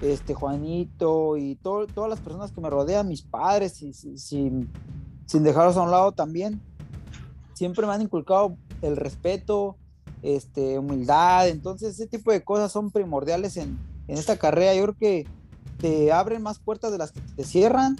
este 0.00 0.34
Juanito 0.34 1.36
y 1.36 1.56
todas 1.56 2.08
las 2.08 2.20
personas 2.20 2.52
que 2.52 2.60
me 2.60 2.70
rodean, 2.70 3.08
mis 3.08 3.22
padres, 3.22 3.82
y, 3.82 3.92
sin, 3.92 4.68
sin 5.28 5.44
dejarlos 5.44 5.76
a 5.76 5.82
un 5.82 5.90
lado 5.90 6.12
también, 6.12 6.60
siempre 7.52 7.86
me 7.86 7.92
han 7.92 8.02
inculcado 8.02 8.56
el 8.82 8.96
respeto, 8.96 9.76
este, 10.22 10.78
humildad, 10.78 11.48
entonces 11.48 11.94
ese 11.94 12.06
tipo 12.06 12.32
de 12.32 12.42
cosas 12.42 12.72
son 12.72 12.90
primordiales 12.90 13.56
en, 13.56 13.78
esta 14.08 14.38
carrera. 14.38 14.74
Yo 14.74 14.84
creo 14.84 14.96
que 14.96 15.26
te 15.78 16.10
abren 16.12 16.40
más 16.40 16.58
puertas 16.58 16.90
de 16.90 16.96
las 16.96 17.12
que 17.12 17.20
te 17.20 17.44
cierran 17.44 17.98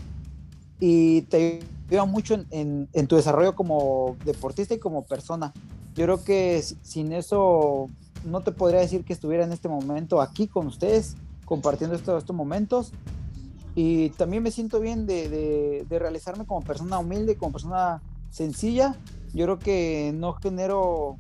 y 0.80 1.22
te 1.22 1.60
ayuda 1.90 2.06
mucho 2.06 2.36
en, 2.50 3.06
tu 3.08 3.16
desarrollo 3.16 3.54
como 3.54 4.16
deportista 4.24 4.72
y 4.72 4.78
como 4.78 5.04
persona. 5.04 5.52
Yo 5.94 6.04
creo 6.04 6.24
que 6.24 6.64
sin 6.82 7.12
eso 7.12 7.88
no 8.24 8.40
te 8.40 8.52
podría 8.52 8.80
decir 8.80 9.04
que 9.04 9.12
estuviera 9.12 9.44
en 9.44 9.52
este 9.52 9.68
momento 9.68 10.22
aquí 10.22 10.48
con 10.48 10.66
ustedes, 10.66 11.14
compartiendo 11.44 11.94
estos 11.94 12.32
momentos. 12.32 12.92
Y 13.80 14.10
también 14.10 14.42
me 14.42 14.50
siento 14.50 14.80
bien 14.80 15.06
de, 15.06 15.86
realizarme 15.88 16.44
como 16.44 16.62
persona 16.62 16.98
humilde, 16.98 17.36
como 17.36 17.52
persona 17.52 18.02
sencilla. 18.28 18.96
Yo 19.32 19.44
creo 19.44 19.58
que 19.60 20.12
no 20.16 20.32
genero, 20.32 21.16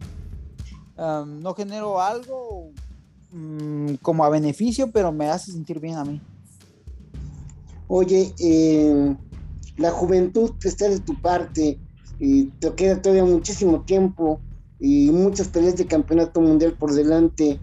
no 0.96 1.54
genero 1.54 2.00
algo 2.00 2.72
mm, 3.30 3.94
como 4.02 4.24
a 4.24 4.28
beneficio, 4.28 4.90
pero 4.90 5.12
me 5.12 5.28
hace 5.28 5.52
sentir 5.52 5.78
bien 5.78 5.98
a 5.98 6.04
mí. 6.04 6.20
Oye, 7.86 8.34
eh, 8.40 9.16
la 9.76 9.92
juventud 9.92 10.50
está 10.64 10.88
de 10.88 10.98
tu 10.98 11.14
parte 11.22 11.78
y 12.18 12.46
te 12.46 12.74
queda 12.74 13.00
todavía 13.00 13.24
muchísimo 13.24 13.82
tiempo 13.82 14.40
y 14.80 15.12
muchas 15.12 15.46
peleas 15.46 15.76
de 15.76 15.86
campeonato 15.86 16.40
mundial 16.40 16.72
por 16.72 16.92
delante. 16.92 17.60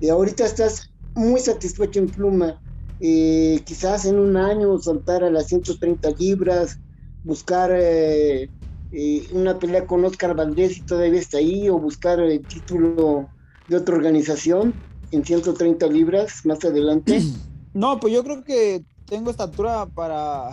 Y 0.00 0.08
ahorita 0.08 0.44
estás 0.44 0.90
muy 1.14 1.38
satisfecho 1.38 2.00
en 2.00 2.08
pluma. 2.08 2.60
Eh, 3.04 3.60
quizás 3.64 4.04
en 4.04 4.16
un 4.16 4.36
año 4.36 4.78
saltar 4.78 5.24
a 5.24 5.30
las 5.30 5.48
130 5.48 6.08
libras, 6.20 6.78
buscar 7.24 7.72
eh, 7.74 8.48
eh, 8.92 9.26
una 9.32 9.58
pelea 9.58 9.88
con 9.88 10.04
Oscar 10.04 10.36
Valdés 10.36 10.78
y 10.78 10.82
todavía 10.82 11.18
está 11.18 11.38
ahí, 11.38 11.68
o 11.68 11.80
buscar 11.80 12.20
el 12.20 12.40
título 12.46 13.28
de 13.66 13.74
otra 13.74 13.96
organización 13.96 14.72
en 15.10 15.24
130 15.24 15.84
libras 15.88 16.46
más 16.46 16.64
adelante. 16.64 17.20
No, 17.74 17.98
pues 17.98 18.12
yo 18.12 18.22
creo 18.22 18.44
que 18.44 18.84
tengo 19.06 19.30
estatura 19.30 19.86
para 19.86 20.50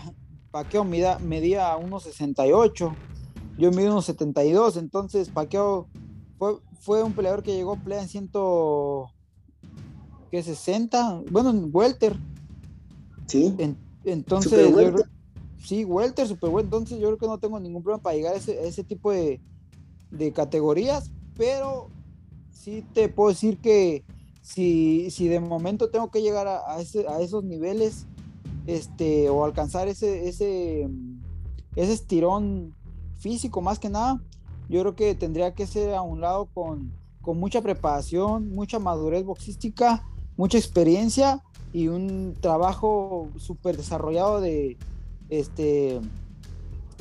Paqueo 0.51 0.85
medía, 0.85 1.19
medía 1.19 1.75
1.68, 1.75 2.95
yo 3.57 3.71
mido 3.71 3.97
1.72, 3.97 4.77
entonces 4.77 5.27
Paqueo 5.27 5.89
fue, 6.37 6.59
fue 6.79 7.03
un 7.03 7.11
peleador 7.11 7.43
que 7.43 7.53
llegó 7.53 7.73
a 7.73 7.75
pelear 7.75 8.03
en 8.03 8.07
100, 8.07 8.29
¿qué, 10.31 10.41
60, 10.41 11.23
bueno, 11.29 11.49
en 11.49 11.69
Welter. 11.73 12.15
Sí. 13.29 13.55
entonces, 14.05 14.73
sí, 15.63 15.85
Welter, 15.85 16.27
super 16.27 16.49
bueno, 16.49 16.65
entonces 16.65 16.99
yo 16.99 17.07
creo 17.07 17.17
que 17.19 17.27
no 17.27 17.37
tengo 17.37 17.59
ningún 17.59 17.83
problema 17.83 18.01
para 18.01 18.15
llegar 18.15 18.33
a 18.33 18.37
ese, 18.37 18.83
tipo 18.83 19.11
de, 19.11 19.39
de 20.09 20.33
categorías, 20.33 21.11
pero 21.37 21.89
sí 22.51 22.83
te 22.93 23.07
puedo 23.07 23.29
decir 23.29 23.59
que 23.59 24.03
si, 24.41 25.11
si 25.11 25.27
de 25.27 25.39
momento 25.39 25.91
tengo 25.91 26.09
que 26.09 26.23
llegar 26.23 26.47
a, 26.47 26.81
ese, 26.81 27.07
a 27.07 27.21
esos 27.21 27.43
niveles 27.43 28.07
este, 28.65 29.29
o 29.29 29.45
alcanzar 29.45 29.87
ese, 29.87 30.27
ese, 30.27 30.89
ese 31.75 31.93
estirón 31.93 32.73
físico 33.19 33.61
más 33.61 33.77
que 33.77 33.89
nada, 33.89 34.19
yo 34.69 34.81
creo 34.81 34.95
que 34.95 35.13
tendría 35.13 35.53
que 35.53 35.67
ser 35.67 35.93
a 35.93 36.01
un 36.01 36.21
lado 36.21 36.47
con, 36.51 36.91
con 37.21 37.39
mucha 37.39 37.61
preparación, 37.61 38.49
mucha 38.49 38.79
madurez 38.79 39.23
boxística, 39.23 40.03
mucha 40.35 40.57
experiencia 40.57 41.43
y 41.71 41.87
un 41.87 42.35
trabajo 42.39 43.29
súper 43.37 43.77
desarrollado 43.77 44.41
de, 44.41 44.77
este, 45.29 45.99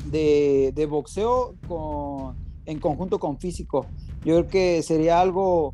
de, 0.05 0.71
de 0.75 0.85
boxeo 0.85 1.55
con, 1.67 2.35
en 2.65 2.79
conjunto 2.79 3.19
con 3.19 3.39
físico. 3.39 3.87
Yo 4.23 4.35
creo 4.35 4.47
que 4.47 4.83
sería 4.83 5.19
algo 5.19 5.73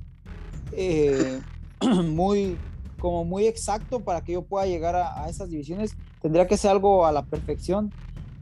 eh, 0.72 1.42
muy, 2.06 2.58
como 3.00 3.26
muy 3.26 3.48
exacto 3.48 4.00
para 4.00 4.22
que 4.22 4.34
yo 4.34 4.44
pueda 4.44 4.66
llegar 4.66 4.96
a, 4.96 5.28
esas 5.30 5.50
divisiones. 5.50 5.96
Tendría 6.22 6.48
que 6.48 6.58
ser 6.58 6.72
algo 6.72 7.06
a 7.06 7.12
la 7.12 7.26
perfección, 7.26 7.92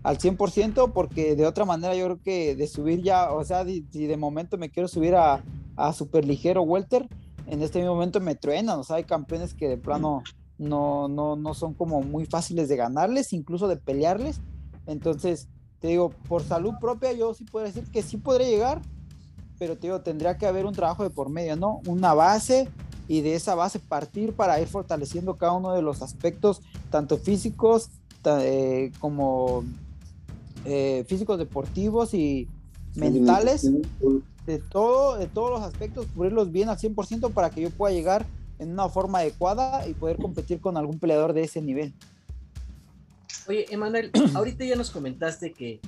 al 0.03 0.19
100%, 0.19 0.91
porque 0.93 1.35
de 1.35 1.45
otra 1.45 1.65
manera 1.65 1.95
yo 1.95 2.05
creo 2.05 2.21
que 2.21 2.55
de 2.55 2.67
subir 2.67 3.01
ya, 3.01 3.31
o 3.31 3.43
sea, 3.43 3.65
si 3.65 4.05
de 4.05 4.17
momento 4.17 4.57
me 4.57 4.69
quiero 4.69 4.87
subir 4.87 5.15
a, 5.15 5.43
a 5.75 5.93
super 5.93 6.25
ligero 6.25 6.61
welter, 6.61 7.07
en 7.47 7.61
este 7.61 7.83
momento 7.83 8.19
me 8.19 8.35
truenan, 8.35 8.79
o 8.79 8.83
sea, 8.83 8.97
hay 8.97 9.03
campeones 9.03 9.53
que 9.53 9.67
de 9.67 9.77
plano 9.77 10.23
no, 10.57 11.07
no, 11.07 11.35
no 11.35 11.53
son 11.53 11.73
como 11.73 12.01
muy 12.01 12.25
fáciles 12.25 12.69
de 12.69 12.75
ganarles, 12.75 13.33
incluso 13.33 13.67
de 13.67 13.77
pelearles. 13.77 14.39
Entonces, 14.85 15.47
te 15.79 15.89
digo, 15.89 16.11
por 16.27 16.43
salud 16.43 16.73
propia 16.79 17.11
yo 17.13 17.33
sí 17.33 17.43
puedo 17.43 17.65
decir 17.65 17.83
que 17.91 18.03
sí 18.03 18.17
podré 18.17 18.49
llegar, 18.49 18.81
pero 19.59 19.75
te 19.75 19.87
digo, 19.87 20.01
tendría 20.01 20.37
que 20.37 20.45
haber 20.45 20.65
un 20.65 20.73
trabajo 20.73 21.03
de 21.03 21.09
por 21.09 21.29
medio, 21.29 21.55
¿no? 21.55 21.81
Una 21.87 22.13
base 22.13 22.69
y 23.07 23.21
de 23.21 23.35
esa 23.35 23.55
base 23.55 23.79
partir 23.79 24.33
para 24.33 24.59
ir 24.61 24.67
fortaleciendo 24.67 25.35
cada 25.35 25.53
uno 25.53 25.73
de 25.73 25.81
los 25.81 26.01
aspectos, 26.01 26.61
tanto 26.89 27.17
físicos 27.17 27.89
eh, 28.25 28.91
como 28.99 29.63
eh, 30.65 31.03
físicos 31.07 31.37
deportivos 31.37 32.13
y 32.13 32.47
mentales, 32.95 33.69
de, 34.45 34.59
todo, 34.59 35.17
de 35.17 35.27
todos 35.27 35.49
los 35.51 35.61
aspectos, 35.61 36.07
cubrirlos 36.15 36.51
bien 36.51 36.69
al 36.69 36.77
100% 36.77 37.31
para 37.33 37.49
que 37.49 37.61
yo 37.61 37.69
pueda 37.69 37.93
llegar 37.93 38.25
en 38.59 38.71
una 38.71 38.89
forma 38.89 39.19
adecuada 39.19 39.87
y 39.87 39.93
poder 39.93 40.17
competir 40.17 40.61
con 40.61 40.77
algún 40.77 40.99
peleador 40.99 41.33
de 41.33 41.43
ese 41.43 41.61
nivel. 41.61 41.93
Oye, 43.47 43.65
Emanuel, 43.69 44.11
ahorita 44.35 44.65
ya 44.65 44.75
nos 44.75 44.91
comentaste 44.91 45.51
que 45.51 45.79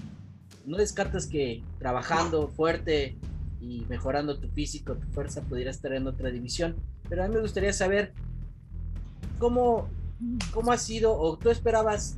no 0.65 0.77
descartas 0.77 1.27
que 1.27 1.63
trabajando 1.79 2.47
fuerte 2.47 3.17
y 3.61 3.85
mejorando 3.87 4.39
tu 4.39 4.49
físico, 4.49 4.95
tu 4.95 5.07
fuerza, 5.07 5.41
pudiera 5.41 5.71
estar 5.71 5.93
en 5.93 6.07
otra 6.07 6.29
división. 6.29 6.75
Pero 7.07 7.23
a 7.23 7.27
mí 7.27 7.35
me 7.35 7.41
gustaría 7.41 7.73
saber 7.73 8.13
cómo, 9.39 9.87
cómo 10.53 10.71
ha 10.71 10.77
sido, 10.77 11.17
o 11.17 11.37
tú 11.37 11.49
esperabas 11.49 12.17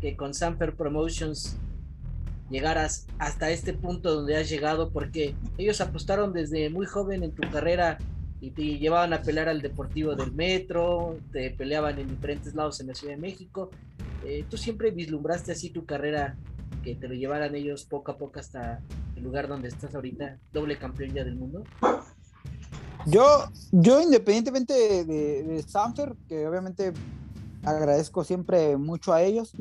que 0.00 0.16
con 0.16 0.34
Samper 0.34 0.76
Promotions 0.76 1.56
llegaras 2.50 3.06
hasta 3.18 3.50
este 3.50 3.72
punto 3.72 4.14
donde 4.14 4.36
has 4.36 4.48
llegado, 4.48 4.90
porque 4.90 5.34
ellos 5.58 5.80
apostaron 5.80 6.32
desde 6.32 6.70
muy 6.70 6.86
joven 6.86 7.22
en 7.24 7.32
tu 7.32 7.48
carrera 7.50 7.98
y 8.40 8.50
te 8.50 8.78
llevaban 8.78 9.12
a 9.12 9.22
pelear 9.22 9.48
al 9.48 9.62
Deportivo 9.62 10.14
del 10.14 10.32
Metro, 10.32 11.18
te 11.32 11.50
peleaban 11.50 11.98
en 11.98 12.08
diferentes 12.08 12.54
lados 12.54 12.80
en 12.80 12.88
la 12.88 12.94
Ciudad 12.94 13.14
de 13.14 13.20
México. 13.20 13.70
Eh, 14.24 14.44
¿Tú 14.48 14.56
siempre 14.56 14.90
vislumbraste 14.90 15.52
así 15.52 15.70
tu 15.70 15.86
carrera, 15.86 16.36
que 16.82 16.94
te 16.94 17.08
lo 17.08 17.14
llevaran 17.14 17.54
ellos 17.54 17.84
poco 17.84 18.12
a 18.12 18.18
poco 18.18 18.38
hasta 18.38 18.80
el 19.16 19.22
lugar 19.22 19.48
donde 19.48 19.68
estás 19.68 19.94
ahorita, 19.94 20.38
doble 20.52 20.78
campeón 20.78 21.14
ya 21.14 21.24
del 21.24 21.36
mundo? 21.36 21.64
Yo, 23.06 23.24
yo 23.70 24.00
independientemente 24.00 25.04
de, 25.04 25.04
de, 25.44 25.62
Sanfer, 25.62 26.14
que 26.28 26.46
obviamente 26.46 26.92
agradezco 27.62 28.24
siempre 28.24 28.76
mucho 28.76 29.12
a 29.12 29.22
ellos, 29.22 29.52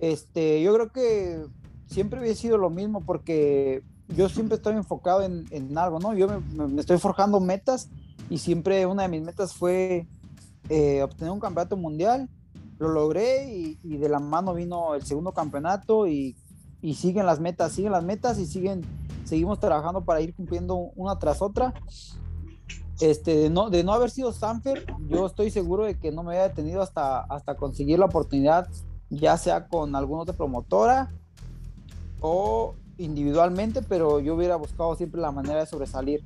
este, 0.00 0.62
yo 0.62 0.74
creo 0.74 0.92
que 0.92 1.44
siempre 1.86 2.18
había 2.18 2.34
sido 2.34 2.58
lo 2.58 2.70
mismo 2.70 3.00
porque 3.00 3.82
yo 4.08 4.28
siempre 4.28 4.56
estoy 4.56 4.74
enfocado 4.74 5.22
en, 5.22 5.46
en 5.50 5.76
algo, 5.78 5.98
¿no? 6.00 6.14
Yo 6.14 6.28
me, 6.28 6.80
estoy 6.80 6.98
forjando 6.98 7.40
metas 7.40 7.88
y 8.30 8.38
siempre 8.38 8.86
una 8.86 9.02
de 9.02 9.08
mis 9.08 9.22
metas 9.22 9.54
fue 9.54 10.06
eh, 10.68 11.02
obtener 11.02 11.32
un 11.32 11.40
campeonato 11.40 11.76
mundial. 11.76 12.28
Lo 12.78 12.88
logré 12.88 13.52
y, 13.52 13.78
y, 13.82 13.96
de 13.96 14.08
la 14.08 14.20
mano 14.20 14.54
vino 14.54 14.94
el 14.94 15.02
segundo 15.02 15.32
campeonato 15.32 16.06
y, 16.06 16.36
y 16.80 16.94
siguen 16.94 17.26
las 17.26 17.40
metas, 17.40 17.72
siguen 17.72 17.92
las 17.92 18.04
metas 18.04 18.38
y 18.38 18.46
siguen 18.46 18.84
seguimos 19.28 19.60
trabajando 19.60 20.04
para 20.04 20.20
ir 20.20 20.34
cumpliendo 20.34 20.74
una 20.96 21.18
tras 21.18 21.42
otra. 21.42 21.74
Este, 23.00 23.36
de 23.36 23.50
no, 23.50 23.70
de 23.70 23.84
no 23.84 23.92
haber 23.92 24.10
sido 24.10 24.32
Sanfer, 24.32 24.84
yo 25.06 25.26
estoy 25.26 25.50
seguro 25.50 25.84
de 25.84 25.96
que 25.96 26.10
no 26.10 26.24
me 26.24 26.32
había 26.32 26.48
detenido 26.48 26.82
hasta, 26.82 27.20
hasta 27.20 27.54
conseguir 27.54 28.00
la 28.00 28.06
oportunidad, 28.06 28.66
ya 29.08 29.36
sea 29.36 29.68
con 29.68 29.94
alguna 29.94 30.22
otra 30.22 30.34
promotora 30.34 31.12
o 32.20 32.74
individualmente, 32.96 33.82
pero 33.82 34.18
yo 34.18 34.34
hubiera 34.34 34.56
buscado 34.56 34.96
siempre 34.96 35.20
la 35.20 35.30
manera 35.30 35.60
de 35.60 35.66
sobresalir. 35.66 36.24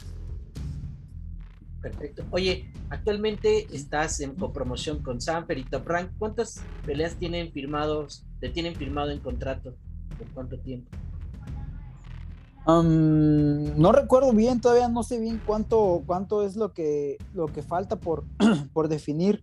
Perfecto. 1.82 2.24
Oye, 2.30 2.72
actualmente 2.90 3.66
estás 3.74 4.20
en 4.20 4.36
copromoción 4.36 5.02
con 5.02 5.20
Sanfer 5.20 5.58
y 5.58 5.64
Top 5.64 5.86
Rank. 5.86 6.12
¿Cuántas 6.16 6.62
peleas 6.86 7.16
tienen 7.16 7.50
firmados, 7.52 8.24
te 8.40 8.48
tienen 8.48 8.76
firmado 8.76 9.10
en 9.10 9.18
contrato? 9.18 9.74
¿Por 10.16 10.28
cuánto 10.28 10.58
tiempo? 10.58 10.88
no 12.64 13.90
recuerdo 13.90 14.32
bien, 14.32 14.60
todavía 14.60 14.88
no 14.88 15.02
sé 15.02 15.18
bien 15.18 15.42
cuánto, 15.44 16.04
cuánto 16.06 16.44
es 16.44 16.54
lo 16.54 16.72
que, 16.72 17.18
lo 17.34 17.48
que 17.48 17.60
falta 17.60 17.96
por, 17.96 18.24
por 18.72 18.86
definir 18.86 19.42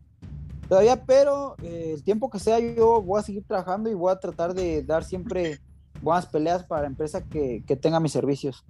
todavía, 0.69 1.03
pero 1.05 1.55
eh, 1.61 1.91
el 1.95 2.03
tiempo 2.03 2.29
que 2.29 2.39
sea 2.39 2.59
yo 2.59 3.01
voy 3.01 3.19
a 3.19 3.23
seguir 3.23 3.43
trabajando 3.43 3.89
y 3.89 3.93
voy 3.93 4.13
a 4.13 4.19
tratar 4.19 4.53
de 4.53 4.83
dar 4.83 5.03
siempre 5.03 5.59
buenas 6.01 6.27
peleas 6.27 6.63
para 6.63 6.83
la 6.83 6.87
empresa 6.87 7.25
que, 7.25 7.61
que 7.67 7.75
tenga 7.75 7.99
mis 7.99 8.13
servicios. 8.13 8.63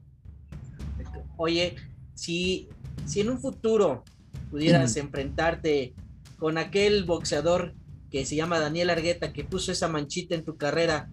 Oye, 1.37 1.75
si, 2.15 2.69
si 3.05 3.21
en 3.21 3.29
un 3.29 3.39
futuro 3.39 4.03
pudieras 4.51 4.95
enfrentarte 4.97 5.93
con 6.37 6.57
aquel 6.57 7.03
boxeador 7.03 7.73
que 8.09 8.25
se 8.25 8.35
llama 8.35 8.59
Daniel 8.59 8.89
Argueta, 8.89 9.33
que 9.33 9.43
puso 9.43 9.71
esa 9.71 9.87
manchita 9.87 10.35
en 10.35 10.43
tu 10.43 10.57
carrera, 10.57 11.09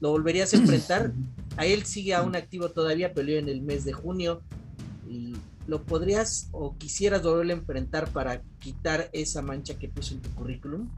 ¿lo 0.00 0.10
volverías 0.10 0.52
a 0.52 0.56
enfrentar? 0.56 1.12
A 1.56 1.66
él 1.66 1.84
sigue 1.84 2.14
aún 2.14 2.36
activo 2.36 2.70
todavía, 2.70 3.14
peleó 3.14 3.38
en 3.38 3.48
el 3.48 3.62
mes 3.62 3.84
de 3.84 3.92
junio. 3.92 4.42
Y 5.08 5.34
¿Lo 5.66 5.84
podrías 5.84 6.48
o 6.52 6.76
quisieras 6.76 7.22
volver 7.22 7.50
a 7.50 7.52
enfrentar 7.52 8.10
para 8.10 8.42
quitar 8.58 9.08
esa 9.12 9.42
mancha 9.42 9.78
que 9.78 9.88
puso 9.88 10.14
en 10.14 10.20
tu 10.20 10.30
currículum? 10.34 10.88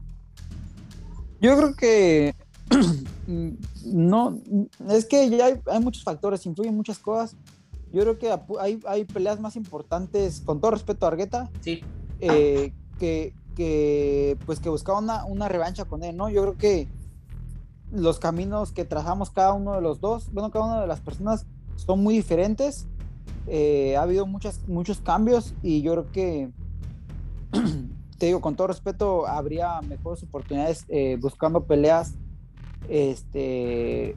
Yo 1.39 1.55
creo 1.55 1.75
que 1.75 2.35
no, 3.85 4.41
es 4.89 5.05
que 5.05 5.29
ya 5.29 5.45
hay, 5.45 5.79
muchos 5.79 6.03
factores, 6.03 6.45
influyen 6.45 6.75
muchas 6.75 6.97
cosas. 6.97 7.35
Yo 7.93 8.01
creo 8.01 8.17
que 8.17 8.33
hay, 8.59 8.79
hay 8.87 9.05
peleas 9.05 9.39
más 9.39 9.55
importantes, 9.55 10.41
con 10.41 10.59
todo 10.59 10.71
respeto 10.71 11.05
a 11.05 11.09
Argueta, 11.09 11.49
sí. 11.61 11.81
Eh, 12.19 12.73
que, 12.99 13.33
que, 13.55 14.37
pues 14.45 14.59
que 14.59 14.69
buscaba 14.69 14.99
una, 14.99 15.25
una 15.25 15.47
revancha 15.47 15.85
con 15.85 16.03
él, 16.03 16.15
¿no? 16.15 16.29
Yo 16.29 16.41
creo 16.41 16.57
que 16.57 16.87
los 17.91 18.19
caminos 18.19 18.71
que 18.71 18.85
trazamos 18.85 19.29
cada 19.29 19.53
uno 19.53 19.73
de 19.73 19.81
los 19.81 20.01
dos, 20.01 20.31
bueno, 20.33 20.51
cada 20.51 20.65
una 20.65 20.81
de 20.81 20.87
las 20.87 21.01
personas 21.01 21.45
son 21.75 22.03
muy 22.03 22.15
diferentes. 22.15 22.87
Eh, 23.47 23.95
ha 23.95 24.01
habido 24.01 24.25
muchas, 24.25 24.67
muchos 24.67 24.99
cambios 24.99 25.53
y 25.61 25.81
yo 25.81 25.91
creo 25.91 26.11
que 26.11 26.51
te 28.17 28.25
digo, 28.27 28.41
con 28.41 28.55
todo 28.55 28.67
respeto, 28.67 29.27
habría 29.27 29.81
mejores 29.81 30.23
oportunidades 30.23 30.85
eh, 30.87 31.17
buscando 31.21 31.65
peleas 31.65 32.15
este, 32.89 34.15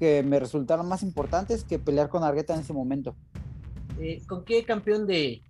que 0.00 0.22
me 0.22 0.40
resultaron 0.40 0.88
más 0.88 1.02
importantes 1.02 1.62
que 1.62 1.78
pelear 1.78 2.08
con 2.08 2.24
Argueta 2.24 2.54
en 2.54 2.60
ese 2.60 2.72
momento. 2.72 3.14
Eh, 4.00 4.22
¿Con 4.26 4.44
qué 4.46 4.64
campeón 4.64 5.06
de, 5.06 5.42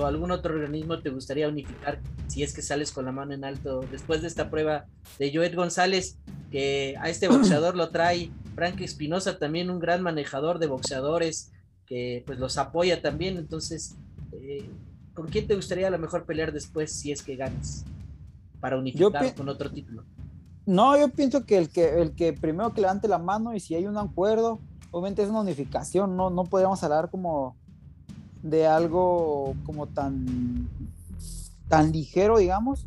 o 0.00 0.06
algún 0.06 0.30
otro 0.30 0.54
organismo 0.54 1.00
te 1.00 1.10
gustaría 1.10 1.46
unificar 1.46 2.00
si 2.26 2.42
es 2.42 2.54
que 2.54 2.62
sales 2.62 2.90
con 2.90 3.04
la 3.04 3.12
mano 3.12 3.34
en 3.34 3.44
alto 3.44 3.82
después 3.90 4.22
de 4.22 4.28
esta 4.28 4.48
prueba 4.48 4.86
de 5.18 5.30
Joet 5.34 5.54
González, 5.54 6.18
que 6.50 6.96
a 6.98 7.10
este 7.10 7.28
boxeador 7.28 7.76
lo 7.76 7.90
trae 7.90 8.30
Frank 8.54 8.80
Espinosa, 8.80 9.38
también 9.38 9.68
un 9.68 9.78
gran 9.78 10.02
manejador 10.02 10.58
de 10.58 10.68
boxeadores, 10.68 11.52
que 11.84 12.22
pues 12.24 12.38
los 12.38 12.56
apoya 12.56 13.02
también, 13.02 13.36
entonces, 13.36 13.96
eh, 14.32 14.70
¿con 15.12 15.28
quién 15.28 15.46
te 15.46 15.54
gustaría 15.54 15.88
a 15.88 15.90
lo 15.90 15.98
mejor 15.98 16.24
pelear 16.24 16.50
después 16.52 16.90
si 16.90 17.12
es 17.12 17.22
que 17.22 17.36
ganas? 17.36 17.84
Para 18.58 18.78
unificar 18.78 19.34
con 19.34 19.50
otro 19.50 19.70
título. 19.70 20.04
No, 20.72 20.96
yo 20.96 21.10
pienso 21.10 21.44
que 21.44 21.58
el 21.58 21.68
que 21.68 22.00
el 22.00 22.12
que 22.12 22.32
primero 22.32 22.72
que 22.72 22.80
levante 22.80 23.06
la 23.06 23.18
mano 23.18 23.54
y 23.54 23.60
si 23.60 23.74
hay 23.74 23.86
un 23.86 23.98
acuerdo, 23.98 24.58
obviamente 24.90 25.22
es 25.22 25.28
una 25.28 25.42
unificación, 25.42 26.16
no, 26.16 26.30
no 26.30 26.44
podríamos 26.44 26.82
hablar 26.82 27.10
como 27.10 27.56
de 28.42 28.66
algo 28.66 29.54
como 29.66 29.86
tan, 29.86 30.70
tan 31.68 31.92
ligero, 31.92 32.38
digamos. 32.38 32.86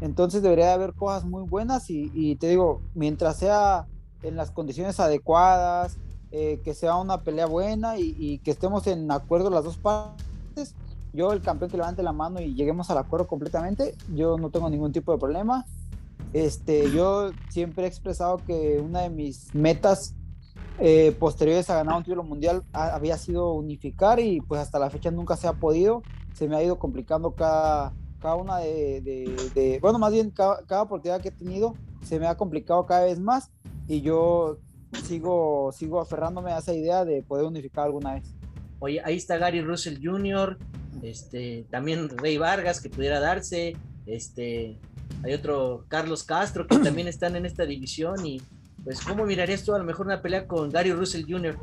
Entonces 0.00 0.40
debería 0.40 0.72
haber 0.72 0.94
cosas 0.94 1.26
muy 1.26 1.42
buenas 1.42 1.90
y, 1.90 2.36
te 2.36 2.48
digo, 2.48 2.80
mientras 2.94 3.36
sea 3.36 3.86
en 4.22 4.36
las 4.36 4.50
condiciones 4.50 4.98
adecuadas, 4.98 5.98
eh, 6.30 6.62
que 6.64 6.72
sea 6.72 6.96
una 6.96 7.24
pelea 7.24 7.44
buena 7.44 7.98
y, 7.98 8.38
que 8.38 8.50
estemos 8.50 8.86
en 8.86 9.10
acuerdo 9.10 9.50
las 9.50 9.64
dos 9.64 9.76
partes, 9.76 10.74
yo 11.12 11.34
el 11.34 11.42
campeón 11.42 11.70
que 11.70 11.76
levante 11.76 12.02
la 12.02 12.12
mano 12.12 12.40
y 12.40 12.54
lleguemos 12.54 12.88
al 12.88 12.96
acuerdo 12.96 13.26
completamente, 13.26 13.94
yo 14.14 14.38
no 14.38 14.48
tengo 14.48 14.70
ningún 14.70 14.92
tipo 14.92 15.12
de 15.12 15.18
problema. 15.18 15.66
Este, 16.32 16.90
yo 16.90 17.30
siempre 17.48 17.84
he 17.84 17.86
expresado 17.86 18.38
que 18.38 18.80
una 18.80 19.02
de 19.02 19.10
mis 19.10 19.54
metas 19.54 20.14
eh, 20.78 21.16
posteriores 21.18 21.68
a 21.70 21.76
ganar 21.76 21.96
un 21.96 22.04
título 22.04 22.22
mundial 22.22 22.62
había 22.72 23.16
sido 23.16 23.52
unificar 23.54 24.20
y 24.20 24.40
pues 24.40 24.60
hasta 24.60 24.78
la 24.78 24.90
fecha 24.90 25.10
nunca 25.10 25.36
se 25.36 25.48
ha 25.48 25.54
podido. 25.54 26.02
Se 26.34 26.48
me 26.48 26.56
ha 26.56 26.62
ido 26.62 26.78
complicando 26.78 27.34
cada, 27.34 27.94
cada 28.20 28.36
una 28.36 28.58
de, 28.58 29.78
bueno, 29.80 29.98
más 29.98 30.12
bien 30.12 30.30
cada, 30.30 30.64
cada, 30.66 30.82
oportunidad 30.82 31.20
que 31.20 31.28
he 31.28 31.32
tenido 31.32 31.74
se 32.02 32.18
me 32.18 32.26
ha 32.26 32.36
complicado 32.36 32.86
cada 32.86 33.04
vez 33.04 33.18
más 33.18 33.50
y 33.86 34.00
yo 34.00 34.58
sigo, 35.04 35.72
sigo 35.72 36.00
aferrándome 36.00 36.52
a 36.52 36.58
esa 36.58 36.74
idea 36.74 37.04
de 37.04 37.22
poder 37.22 37.44
unificar 37.44 37.86
alguna 37.86 38.14
vez. 38.14 38.34
Oye, 38.78 39.00
ahí 39.04 39.16
está 39.16 39.38
Gary 39.38 39.60
Russell 39.60 39.98
Jr., 40.02 40.56
este, 41.02 41.66
también 41.70 42.08
Rey 42.08 42.38
Vargas 42.38 42.80
que 42.80 42.90
pudiera 42.90 43.20
darse, 43.20 43.76
este, 44.06 44.80
hay 45.22 45.34
otro 45.34 45.84
Carlos 45.88 46.22
Castro 46.22 46.66
que 46.66 46.78
también 46.78 47.08
están 47.08 47.36
en 47.36 47.46
esta 47.46 47.64
división 47.64 48.24
y 48.24 48.40
pues 48.84 49.00
¿cómo 49.00 49.24
mirarías 49.24 49.64
tú 49.64 49.74
a 49.74 49.78
lo 49.78 49.84
mejor 49.84 50.06
una 50.06 50.22
pelea 50.22 50.46
con 50.46 50.70
Gary 50.70 50.92
Russell 50.92 51.24
Jr.? 51.28 51.58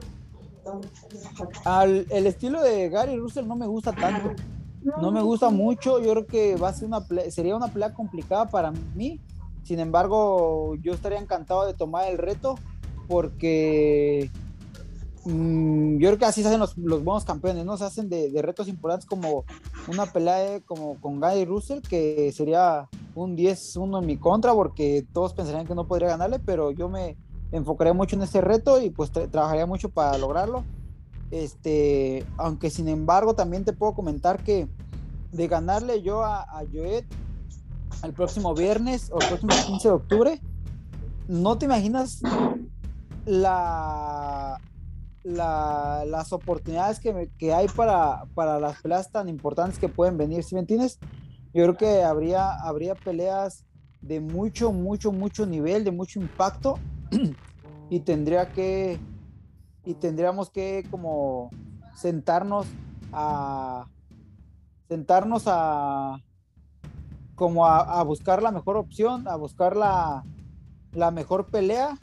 el 2.09 2.27
estilo 2.27 2.61
de 2.61 2.89
Gary 2.89 3.17
Russell 3.17 3.47
no 3.47 3.55
me 3.55 3.67
gusta 3.67 3.93
tanto. 3.93 4.31
No 5.01 5.11
me 5.11 5.21
gusta 5.21 5.49
mucho. 5.49 5.99
Yo 5.99 6.11
creo 6.11 6.25
que 6.27 6.55
va 6.55 6.69
a 6.69 6.73
ser 6.73 6.87
una 6.87 7.05
sería 7.29 7.55
una 7.55 7.67
pelea 7.67 7.93
complicada 7.93 8.47
para 8.47 8.71
mí. 8.95 9.19
Sin 9.63 9.79
embargo, 9.79 10.75
yo 10.75 10.93
estaría 10.93 11.19
encantado 11.19 11.65
de 11.65 11.73
tomar 11.73 12.07
el 12.11 12.19
reto 12.19 12.55
porque 13.07 14.29
mm, 15.25 15.97
yo 15.97 16.09
creo 16.09 16.17
que 16.19 16.25
así 16.25 16.43
se 16.43 16.49
hacen 16.49 16.59
los, 16.59 16.75
buenos 16.75 17.25
campeones, 17.25 17.65
¿no? 17.65 17.77
Se 17.77 17.85
hacen 17.85 18.09
de, 18.09 18.31
retos 18.43 18.67
importantes 18.67 19.07
como 19.07 19.43
una 19.87 20.05
pelea 20.05 20.59
como 20.65 21.01
con 21.01 21.19
Gary 21.19 21.45
Russell, 21.45 21.81
que 21.81 22.31
sería 22.31 22.87
un 23.15 23.35
10-1 23.35 24.01
en 24.01 24.05
mi 24.05 24.17
contra 24.17 24.53
porque 24.53 25.07
todos 25.13 25.33
pensarían 25.33 25.65
que 25.65 25.73
no 25.73 25.87
podría 25.87 26.09
ganarle, 26.09 26.39
pero 26.39 26.71
yo 26.71 26.89
me 26.89 27.17
enfocaría 27.51 27.93
mucho 27.93 28.15
en 28.15 28.23
ese 28.23 28.41
reto 28.41 28.81
y 28.81 28.89
pues 28.89 29.11
trabajaría 29.11 29.65
mucho 29.65 29.89
para 29.89 30.17
lograrlo. 30.17 30.63
Este, 31.31 32.23
aunque 32.37 32.69
sin 32.69 32.87
embargo 32.87 33.33
también 33.33 33.65
te 33.65 33.73
puedo 33.73 33.93
comentar 33.93 34.43
que 34.43 34.67
de 35.31 35.47
ganarle 35.47 36.01
yo 36.01 36.23
a, 36.23 36.43
a 36.43 36.63
Joet 36.71 37.05
el 38.03 38.13
próximo 38.13 38.53
viernes 38.53 39.09
o 39.11 39.19
el 39.19 39.27
próximo 39.27 39.53
15 39.65 39.87
de 39.87 39.93
octubre, 39.93 40.41
no 41.27 41.57
te 41.57 41.65
imaginas 41.65 42.21
la, 43.25 44.59
la 45.23 46.03
las 46.05 46.33
oportunidades 46.33 46.99
que, 46.99 47.31
que 47.37 47.53
hay 47.53 47.67
para, 47.67 48.25
para 48.35 48.59
las 48.59 48.81
peleas 48.81 49.11
tan 49.11 49.29
importantes 49.29 49.79
que 49.79 49.89
pueden 49.89 50.17
venir, 50.17 50.43
si 50.43 50.55
me 50.55 50.61
entiendes? 50.61 50.99
Yo 51.55 51.63
creo 51.63 51.77
que 51.77 52.03
habría, 52.03 52.51
habría 52.51 52.95
peleas 52.95 53.63
de 54.01 54.19
mucho, 54.19 54.73
mucho, 54.73 55.13
mucho 55.13 55.45
nivel, 55.45 55.85
de 55.85 55.91
mucho 55.91 56.19
impacto 56.19 56.77
y 57.89 58.01
tendría 58.01 58.51
que 58.51 58.99
y 59.85 59.93
tendríamos 59.93 60.49
que 60.49 60.85
como 60.91 61.49
sentarnos 61.95 62.67
a 63.13 63.87
sentarnos 64.89 65.43
a 65.47 66.17
como 67.35 67.65
a, 67.65 68.03
buscar 68.03 68.43
la 68.43 68.51
mejor 68.51 68.75
opción, 68.75 69.25
a 69.25 69.37
buscar 69.37 69.77
la, 69.77 70.25
la 70.91 71.11
mejor 71.11 71.47
pelea, 71.47 71.97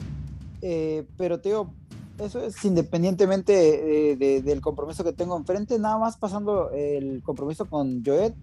eh, 0.63 1.07
pero 1.15 1.41
te 1.41 1.49
digo, 1.49 1.75
eso 2.17 2.39
es 2.39 2.65
independientemente 2.65 4.15
del 4.15 4.61
compromiso 4.61 5.03
que 5.03 5.13
tengo 5.13 5.37
enfrente, 5.37 5.77
nada 5.77 5.99
más 5.99 6.17
pasando 6.17 6.71
el 6.71 7.21
compromiso 7.21 7.65
con 7.65 8.03
Joet, 8.03 8.35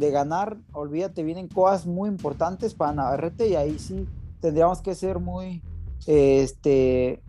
de 0.00 0.10
ganar, 0.10 0.56
olvídate, 0.72 1.22
vienen 1.22 1.48
cosas 1.48 1.86
muy 1.86 2.08
importantes 2.08 2.74
para 2.74 2.92
Navarrete 2.92 3.48
y 3.48 3.54
ahí 3.54 3.78
sí 3.78 4.08
tendríamos 4.40 4.80
que 4.80 4.94
ser 4.94 5.18
muy, 5.18 5.62
este, 6.06 7.22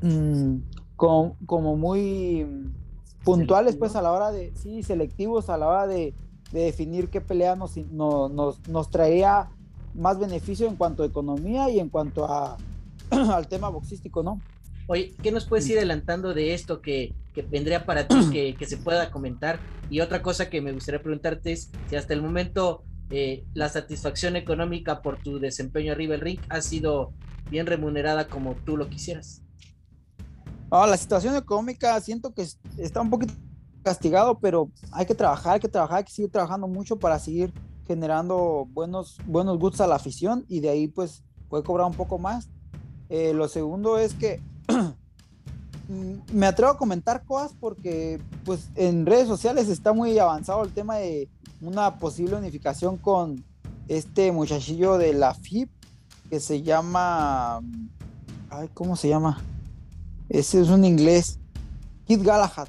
mm, 0.00 0.56
como 0.96 1.76
muy 1.76 2.46
puntuales 3.24 3.76
pues 3.76 3.96
a 3.96 4.02
la 4.02 4.12
hora 4.12 4.30
de, 4.30 4.54
sí, 4.54 4.82
selectivos 4.82 5.50
a 5.50 5.58
la 5.58 5.68
hora 5.68 5.86
de, 5.86 6.14
definir 6.52 7.08
qué 7.10 7.20
pelea 7.20 7.56
nos, 7.56 7.76
nos, 7.76 8.68
nos, 8.68 8.88
traía 8.88 9.50
más 9.92 10.20
beneficio 10.20 10.68
en 10.68 10.76
cuanto 10.76 11.02
a 11.02 11.06
economía 11.06 11.68
y 11.68 11.80
en 11.80 11.88
cuanto 11.88 12.26
a, 12.26 12.56
al 13.10 13.48
tema 13.48 13.70
boxístico, 13.70 14.22
¿no? 14.22 14.40
Oye, 14.86 15.14
¿qué 15.22 15.32
nos 15.32 15.46
puedes 15.46 15.68
ir 15.68 15.78
adelantando 15.78 16.34
de 16.34 16.52
esto 16.52 16.82
que, 16.82 17.14
que 17.34 17.42
vendría 17.42 17.84
para 17.86 18.06
ti 18.06 18.16
que, 18.32 18.54
que, 18.54 18.66
se 18.66 18.76
pueda 18.76 19.10
comentar. 19.10 19.58
Y 19.90 20.00
otra 20.00 20.22
cosa 20.22 20.48
que 20.48 20.60
me 20.60 20.72
gustaría 20.72 21.02
preguntarte 21.02 21.52
es 21.52 21.70
si 21.88 21.96
hasta 21.96 22.14
el 22.14 22.22
momento 22.22 22.84
eh, 23.10 23.44
la 23.54 23.68
satisfacción 23.68 24.36
económica 24.36 25.02
por 25.02 25.22
tu 25.22 25.38
desempeño 25.38 25.92
arriba 25.92 26.12
del 26.12 26.20
ring 26.20 26.40
ha 26.48 26.60
sido 26.60 27.12
bien 27.50 27.66
remunerada 27.66 28.28
como 28.28 28.54
tú 28.54 28.76
lo 28.76 28.88
quisieras. 28.88 29.42
Ah, 30.70 30.86
la 30.86 30.96
situación 30.96 31.36
económica 31.36 32.00
siento 32.00 32.32
que 32.34 32.46
está 32.78 33.00
un 33.00 33.10
poquito 33.10 33.34
castigado, 33.82 34.38
pero 34.38 34.70
hay 34.92 35.04
que 35.04 35.14
trabajar, 35.14 35.54
hay 35.54 35.60
que 35.60 35.68
trabajar, 35.68 35.98
hay 35.98 36.04
que 36.04 36.12
seguir 36.12 36.30
trabajando 36.30 36.66
mucho 36.66 36.98
para 36.98 37.18
seguir 37.18 37.52
generando 37.86 38.66
buenos, 38.72 39.18
buenos 39.26 39.58
goods 39.58 39.80
a 39.82 39.86
la 39.86 39.96
afición 39.96 40.46
y 40.48 40.60
de 40.60 40.70
ahí 40.70 40.88
pues 40.88 41.22
puede 41.48 41.62
cobrar 41.62 41.86
un 41.86 41.94
poco 41.94 42.18
más. 42.18 42.48
Eh, 43.10 43.34
lo 43.34 43.46
segundo 43.46 43.98
es 43.98 44.14
que 44.14 44.40
Mm, 44.40 44.53
me 46.32 46.46
atrevo 46.46 46.72
a 46.72 46.78
comentar 46.78 47.24
cosas 47.24 47.52
porque 47.58 48.20
pues 48.44 48.70
en 48.74 49.06
redes 49.06 49.28
sociales 49.28 49.68
está 49.68 49.92
muy 49.92 50.18
avanzado 50.18 50.64
el 50.64 50.72
tema 50.72 50.96
de 50.96 51.28
una 51.60 51.98
posible 51.98 52.36
unificación 52.36 52.96
con 52.96 53.44
este 53.88 54.32
muchachillo 54.32 54.98
de 54.98 55.12
la 55.12 55.34
FIP 55.34 55.70
que 56.30 56.40
se 56.40 56.62
llama 56.62 57.60
ay 58.50 58.70
cómo 58.72 58.96
se 58.96 59.08
llama 59.08 59.42
ese 60.28 60.60
es 60.60 60.68
un 60.68 60.84
inglés 60.84 61.38
Kid 62.06 62.22
Galahad. 62.22 62.68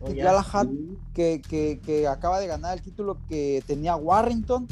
Oh, 0.00 0.06
Kid 0.06 0.22
Galahad 0.22 0.68
que, 1.14 1.40
que, 1.84 2.08
acaba 2.08 2.40
de 2.40 2.46
ganar 2.46 2.76
el 2.76 2.82
título 2.82 3.18
que 3.28 3.62
tenía 3.66 3.96
Warrington 3.96 4.66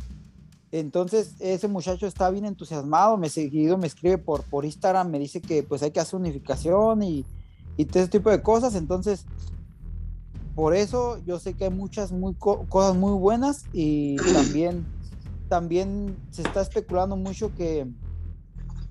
entonces 0.73 1.37
ese 1.39 1.69
muchacho 1.69 2.07
está 2.07 2.31
bien 2.31 2.47
entusiasmado 2.47 3.17
me 3.17 3.29
seguido 3.29 3.79
me 3.79 3.87
escribe 3.87 4.19
por 4.19 4.43
por 4.45 4.65
Instagram 4.65 5.11
me 5.11 5.19
dice 5.19 5.41
que 5.41 5.63
pues 5.63 5.83
hay 5.83 5.91
que 5.91 6.01
hacer 6.01 6.19
unificación 6.19 7.03
y 7.03 7.25
y 7.77 7.85
todo 7.85 8.03
ese 8.03 8.11
tipo 8.11 8.31
de 8.31 8.43
cosas. 8.43 8.75
Entonces, 8.75 9.27
por 10.55 10.75
eso 10.75 11.19
yo 11.25 11.39
sé 11.39 11.55
que 11.55 11.65
hay 11.65 11.71
muchas 11.71 12.13
muy 12.13 12.35
cosas 12.35 12.97
muy 12.97 13.13
buenas 13.13 13.65
y 13.73 14.17
también, 14.33 14.87
también 15.49 16.17
se 16.31 16.43
está 16.43 16.61
especulando 16.61 17.17
mucho 17.17 17.55
que, 17.55 17.87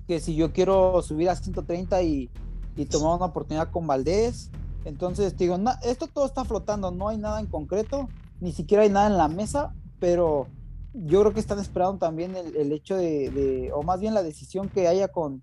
que 0.06 0.20
si 0.20 0.34
yo 0.34 0.52
quiero 0.52 1.00
subir 1.02 1.30
a 1.30 1.36
130 1.36 2.02
y, 2.02 2.30
y 2.76 2.84
tomar 2.86 3.16
una 3.16 3.26
oportunidad 3.26 3.70
con 3.70 3.86
Valdés, 3.86 4.50
entonces 4.84 5.36
digo, 5.36 5.56
esto 5.82 6.08
todo 6.08 6.26
está 6.26 6.44
flotando, 6.44 6.90
no 6.90 7.08
hay 7.08 7.16
nada 7.16 7.38
en 7.38 7.46
concreto, 7.46 8.08
ni 8.40 8.52
siquiera 8.52 8.82
hay 8.82 8.90
nada 8.90 9.06
en 9.06 9.16
la 9.16 9.28
mesa, 9.28 9.72
pero 10.00 10.48
yo 10.94 11.20
creo 11.20 11.32
que 11.32 11.40
están 11.40 11.58
esperando 11.58 11.98
también 11.98 12.34
el, 12.36 12.72
hecho 12.72 12.96
de, 12.96 13.30
de, 13.30 13.72
o 13.72 13.82
más 13.82 14.00
bien 14.00 14.14
la 14.14 14.22
decisión 14.22 14.68
que 14.68 14.88
haya 14.88 15.08
con, 15.08 15.40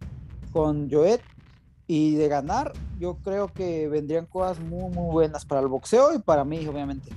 con 0.52 0.90
Joet 0.90 1.22
y 1.88 2.16
de 2.16 2.28
ganar, 2.28 2.74
yo 3.00 3.18
creo 3.24 3.48
que 3.48 3.88
vendrían 3.88 4.28
cosas 4.28 4.60
muy, 4.60 4.94
muy 4.94 5.12
buenas 5.12 5.44
para 5.44 5.62
el 5.62 5.68
boxeo 5.68 6.14
y 6.14 6.20
para 6.20 6.46
mí, 6.46 6.68
obviamente. 6.68 7.10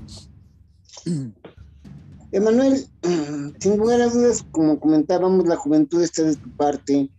Emanuel, 2.33 2.87
sin 3.61 3.77
lugar 3.77 4.01
a 4.01 4.09
dudas, 4.09 4.42
como 4.51 4.81
comentábamos, 4.81 5.47
la 5.47 5.57
juventud 5.57 6.01
está 6.01 6.23
de 6.23 6.37
tu 6.37 6.49
parte. 6.57 7.11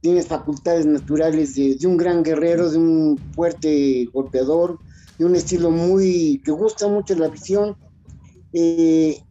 Tienes 0.00 0.26
facultades 0.26 0.86
naturales 0.86 1.54
de, 1.54 1.76
un 1.86 1.98
gran 1.98 2.22
guerrero, 2.22 2.70
de 2.70 2.78
un 2.78 3.18
fuerte 3.34 4.08
golpeador, 4.12 4.78
de 5.18 5.26
un 5.26 5.36
estilo 5.36 5.70
muy 5.70 6.40
que 6.42 6.52
gusta 6.52 6.88
mucho 6.88 7.14
la 7.16 7.28
visión. 7.28 7.76
Eh, 8.54 9.22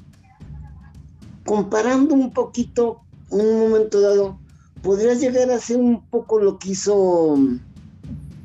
comparando 1.45 2.15
un 2.15 2.31
poquito, 2.31 3.01
en 3.31 3.41
un 3.41 3.59
momento 3.59 4.01
dado, 4.01 4.39
podrías 4.81 5.19
llegar 5.19 5.49
a 5.51 5.59
ser 5.59 5.77
un 5.77 6.07
poco 6.09 6.39
lo 6.39 6.59
que 6.59 6.71
hizo 6.71 7.37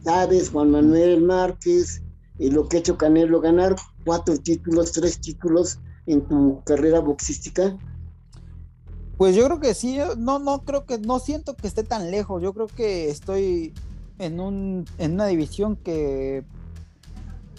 Aves, 0.07 0.51
Juan 0.51 0.71
Manuel 0.71 1.23
Márquez, 1.23 2.03
y 2.39 2.51
lo 2.51 2.69
que 2.69 2.77
ha 2.77 2.81
hecho 2.81 2.97
Canelo, 2.97 3.41
ganar 3.41 3.77
cuatro 4.05 4.39
títulos, 4.39 4.93
tres 4.93 5.21
títulos 5.21 5.79
en 6.07 6.23
tu 6.23 6.63
carrera 6.65 7.01
boxística? 7.01 7.77
Pues 9.17 9.35
yo 9.35 9.45
creo 9.47 9.61
que 9.61 9.75
sí, 9.75 9.99
no, 10.17 10.39
no 10.39 10.65
creo 10.65 10.87
que, 10.87 10.99
no 10.99 11.19
siento 11.19 11.57
que 11.57 11.67
esté 11.67 11.83
tan 11.83 12.11
lejos, 12.11 12.41
yo 12.41 12.55
creo 12.55 12.69
que 12.69 13.11
estoy 13.11 13.75
en, 14.19 14.39
un, 14.39 14.85
en 14.99 15.15
una 15.15 15.27
división 15.27 15.77
que, 15.77 16.45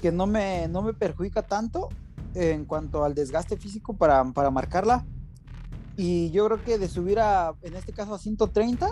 que 0.01 0.11
no, 0.11 0.25
me, 0.25 0.69
no 0.69 0.81
me 0.81 0.93
perjudica 0.93 1.41
tanto 1.41 1.89
en 2.33 2.63
cuanto 2.65 3.03
al 3.03 3.13
desgaste 3.13 3.57
físico 3.57 3.93
para, 3.93 4.23
para 4.31 4.49
marcarla. 4.49 5.05
Y 6.01 6.31
yo 6.31 6.45
creo 6.45 6.63
que 6.63 6.77
de 6.77 6.87
subir 6.87 7.19
a, 7.19 7.53
en 7.61 7.75
este 7.75 7.91
caso, 7.91 8.13
a 8.15 8.19
130, 8.19 8.87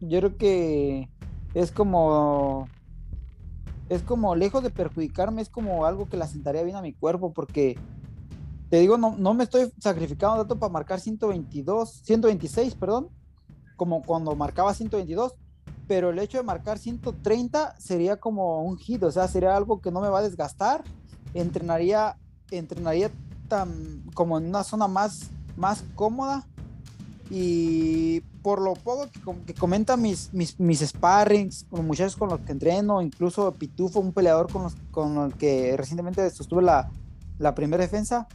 yo 0.00 0.18
creo 0.20 0.36
que 0.36 1.10
es 1.54 1.72
como 1.72 2.68
es 3.88 4.04
como 4.04 4.36
lejos 4.36 4.62
de 4.62 4.70
perjudicarme, 4.70 5.42
es 5.42 5.48
como 5.48 5.84
algo 5.86 6.08
que 6.08 6.16
la 6.16 6.28
sentaría 6.28 6.62
bien 6.62 6.76
a 6.76 6.82
mi 6.82 6.92
cuerpo, 6.92 7.32
porque 7.32 7.76
te 8.68 8.78
digo, 8.78 8.96
no, 8.96 9.16
no 9.18 9.34
me 9.34 9.42
estoy 9.42 9.72
sacrificando 9.80 10.36
tanto 10.36 10.56
para 10.56 10.72
marcar 10.72 11.00
122, 11.00 12.02
126, 12.04 12.76
perdón, 12.76 13.08
como 13.74 14.00
cuando 14.00 14.36
marcaba 14.36 14.72
122, 14.72 15.34
pero 15.88 16.10
el 16.10 16.20
hecho 16.20 16.38
de 16.38 16.44
marcar 16.44 16.78
130 16.78 17.74
sería 17.80 18.18
como 18.20 18.62
un 18.62 18.78
hit, 18.78 19.02
o 19.02 19.10
sea, 19.10 19.26
sería 19.26 19.56
algo 19.56 19.80
que 19.80 19.90
no 19.90 20.00
me 20.00 20.08
va 20.08 20.20
a 20.20 20.22
desgastar, 20.22 20.84
entrenaría, 21.34 22.16
entrenaría 22.52 23.10
como 24.14 24.38
en 24.38 24.46
una 24.46 24.62
zona 24.62 24.86
más, 24.86 25.32
más 25.60 25.84
cómoda. 25.94 26.46
Y 27.30 28.22
por 28.42 28.60
lo 28.60 28.74
poco 28.74 29.08
que, 29.46 29.54
comentan 29.54 30.02
mis, 30.02 30.32
mis, 30.32 30.58
mis 30.58 30.80
sparrings, 30.80 31.64
con 31.70 31.86
muchachos 31.86 32.16
con 32.16 32.30
los 32.30 32.40
que 32.40 32.50
entreno, 32.50 33.00
incluso 33.02 33.52
Pitufo, 33.52 34.00
un 34.00 34.12
peleador 34.12 34.50
con, 34.50 34.64
los, 34.64 34.74
con 34.90 35.16
el 35.18 35.34
que 35.34 35.76
recientemente 35.76 36.28
sostuve 36.30 36.62
la, 36.62 36.90
la 37.38 37.54
primera 37.54 37.82
defensa, 37.82 38.26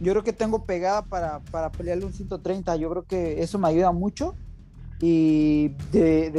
yo 0.00 0.12
creo 0.12 0.22
que 0.22 0.32
tengo 0.32 0.64
pegada 0.64 1.02
para, 1.02 1.40
para 1.40 1.72
pelearle 1.72 2.04
un 2.04 2.12
130, 2.12 2.76
yo 2.76 2.90
creo 2.90 3.02
que 3.04 3.42
eso 3.42 3.58
me 3.58 3.68
ayuda 3.68 3.92
mucho. 3.92 4.34
Y 5.00 5.68
de, 5.92 6.30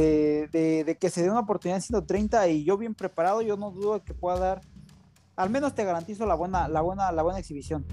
de, 0.51 0.83
de, 0.83 0.97
que 0.97 1.09
se 1.09 1.23
dé 1.23 1.29
una 1.29 1.39
oportunidad 1.39 1.77
en 1.77 1.81
130 1.81 2.49
y 2.49 2.65
yo 2.65 2.77
bien 2.77 2.93
preparado, 2.93 3.41
yo 3.41 3.55
no 3.55 3.71
dudo 3.71 3.95
de 3.95 4.01
que 4.01 4.13
pueda 4.13 4.37
dar, 4.37 4.61
al 5.37 5.49
menos 5.49 5.73
te 5.75 5.85
garantizo 5.85 6.25
la 6.25 6.35
buena, 6.35 6.67
la 6.67 6.81
buena, 6.81 7.11
la 7.11 7.23
buena 7.23 7.39
exhibición. 7.39 7.85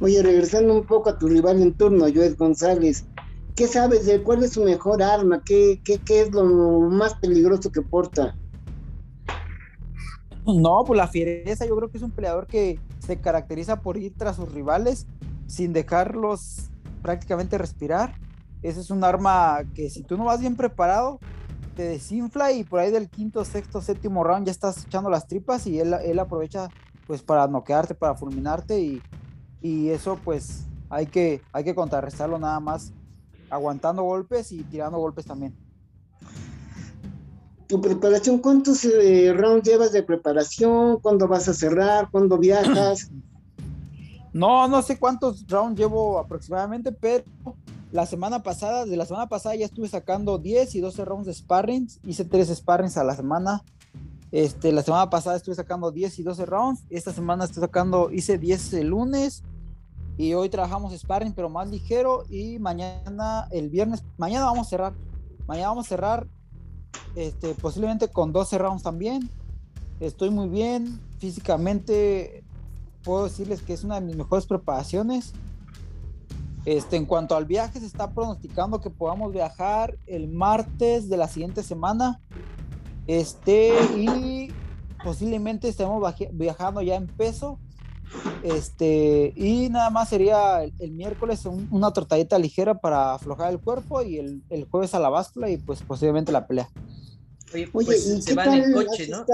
Oye, 0.00 0.22
regresando 0.22 0.74
un 0.74 0.86
poco 0.86 1.10
a 1.10 1.18
tu 1.18 1.28
rival 1.28 1.62
en 1.62 1.74
turno, 1.74 2.06
Joel 2.12 2.36
González, 2.36 3.04
¿qué 3.54 3.66
sabes 3.66 4.06
de 4.06 4.22
cuál 4.22 4.42
es 4.42 4.52
su 4.52 4.64
mejor 4.64 5.02
arma? 5.02 5.42
¿Qué, 5.44 5.80
qué, 5.84 5.98
qué 5.98 6.22
es 6.22 6.32
lo 6.32 6.44
más 6.90 7.14
peligroso 7.14 7.70
que 7.70 7.82
porta? 7.82 8.36
No, 10.44 10.82
pues 10.84 10.96
la 10.96 11.06
fiereza, 11.06 11.66
yo 11.66 11.76
creo 11.76 11.90
que 11.90 11.98
es 11.98 12.02
un 12.02 12.10
peleador 12.10 12.46
que 12.46 12.80
se 12.98 13.20
caracteriza 13.20 13.80
por 13.80 13.96
ir 13.96 14.12
tras 14.16 14.36
sus 14.36 14.52
rivales 14.52 15.06
sin 15.46 15.72
dejarlos 15.72 16.70
prácticamente 17.00 17.58
respirar. 17.58 18.14
Ese 18.62 18.80
es 18.80 18.90
un 18.90 19.04
arma 19.04 19.62
que 19.74 19.90
si 19.90 20.02
tú 20.02 20.16
no 20.16 20.24
vas 20.24 20.40
bien 20.40 20.56
preparado, 20.56 21.20
te 21.76 21.84
desinfla 21.84 22.52
y 22.52 22.64
por 22.64 22.80
ahí 22.80 22.90
del 22.90 23.08
quinto, 23.08 23.44
sexto, 23.44 23.80
séptimo 23.80 24.24
round 24.24 24.46
ya 24.46 24.52
estás 24.52 24.84
echando 24.84 25.10
las 25.10 25.26
tripas 25.26 25.66
y 25.66 25.78
él, 25.78 25.94
él 26.04 26.18
aprovecha 26.18 26.68
pues 27.06 27.22
para 27.22 27.46
noquearte, 27.46 27.94
para 27.94 28.14
fulminarte 28.14 28.80
y, 28.80 29.02
y 29.62 29.88
eso 29.90 30.18
pues 30.22 30.66
hay 30.90 31.06
que, 31.06 31.40
hay 31.52 31.64
que 31.64 31.74
contrarrestarlo 31.74 32.38
nada 32.38 32.60
más 32.60 32.92
aguantando 33.48 34.02
golpes 34.02 34.50
y 34.52 34.62
tirando 34.64 34.98
golpes 34.98 35.26
también. 35.26 35.54
¿Tu 37.66 37.80
preparación 37.80 38.38
cuántos 38.38 38.84
eh, 38.84 39.32
rounds 39.34 39.68
llevas 39.68 39.92
de 39.92 40.02
preparación? 40.02 40.98
¿Cuándo 41.00 41.28
vas 41.28 41.48
a 41.48 41.54
cerrar? 41.54 42.10
¿Cuándo 42.10 42.38
viajas? 42.38 43.10
No, 44.34 44.66
no 44.66 44.80
sé 44.80 44.98
cuántos 44.98 45.46
rounds 45.46 45.78
llevo 45.78 46.18
aproximadamente, 46.18 46.90
pero 46.90 47.24
la 47.90 48.06
semana 48.06 48.42
pasada, 48.42 48.86
de 48.86 48.96
la 48.96 49.04
semana 49.04 49.28
pasada 49.28 49.54
ya 49.54 49.66
estuve 49.66 49.88
sacando 49.88 50.38
10 50.38 50.74
y 50.74 50.80
12 50.80 51.04
rounds 51.04 51.26
de 51.26 51.34
sparrings, 51.34 52.00
hice 52.06 52.24
3 52.24 52.48
sparrings 52.56 52.96
a 52.96 53.04
la 53.04 53.14
semana. 53.14 53.62
Este, 54.30 54.72
la 54.72 54.82
semana 54.82 55.10
pasada 55.10 55.36
estuve 55.36 55.54
sacando 55.54 55.90
10 55.90 56.18
y 56.18 56.22
12 56.22 56.46
rounds, 56.46 56.84
esta 56.88 57.12
semana 57.12 57.44
estoy 57.44 57.60
sacando, 57.60 58.10
hice 58.10 58.38
10 58.38 58.72
el 58.72 58.86
lunes, 58.86 59.42
y 60.16 60.34
hoy 60.34 60.48
trabajamos 60.48 60.92
sparring, 60.92 61.32
pero 61.32 61.48
más 61.48 61.68
ligero. 61.70 62.24
Y 62.28 62.58
mañana, 62.58 63.48
el 63.50 63.70
viernes, 63.70 64.04
mañana 64.18 64.46
vamos 64.46 64.66
a 64.66 64.70
cerrar. 64.70 64.92
Mañana 65.46 65.68
vamos 65.68 65.86
a 65.86 65.88
cerrar 65.88 66.26
este, 67.16 67.54
posiblemente 67.54 68.08
con 68.08 68.32
12 68.32 68.58
rounds 68.58 68.82
también. 68.82 69.30
Estoy 70.00 70.30
muy 70.30 70.48
bien. 70.48 71.00
Físicamente, 71.18 72.44
puedo 73.02 73.24
decirles 73.24 73.62
que 73.62 73.72
es 73.72 73.84
una 73.84 74.00
de 74.00 74.06
mis 74.06 74.16
mejores 74.16 74.46
preparaciones. 74.46 75.32
Este, 76.64 76.96
en 76.96 77.06
cuanto 77.06 77.34
al 77.34 77.46
viaje, 77.46 77.80
se 77.80 77.86
está 77.86 78.10
pronosticando 78.10 78.80
que 78.80 78.90
podamos 78.90 79.32
viajar 79.32 79.98
el 80.06 80.28
martes 80.28 81.08
de 81.08 81.16
la 81.16 81.26
siguiente 81.26 81.62
semana. 81.62 82.20
Este, 83.06 83.72
y 83.96 84.52
posiblemente 85.02 85.68
estemos 85.68 86.14
viajando 86.32 86.82
ya 86.82 86.96
en 86.96 87.06
peso 87.06 87.58
este, 88.42 89.32
y 89.36 89.68
nada 89.68 89.90
más 89.90 90.08
sería 90.08 90.64
el, 90.64 90.90
miércoles 90.92 91.46
una 91.46 91.92
tortadita 91.92 92.38
ligera 92.38 92.74
para 92.74 93.14
aflojar 93.14 93.52
el 93.52 93.60
cuerpo 93.60 94.02
y 94.02 94.18
el, 94.18 94.66
jueves 94.70 94.94
a 94.94 95.00
la 95.00 95.08
báscula 95.08 95.48
y 95.48 95.56
pues 95.56 95.82
posiblemente 95.82 96.32
la 96.32 96.46
pelea. 96.46 96.68
Oye, 97.54 97.68
pues, 97.72 98.24
se 98.24 98.34
va 98.34 98.44
en 98.46 98.64
el 98.64 98.72
coche, 98.72 99.08
¿no? 99.08 99.24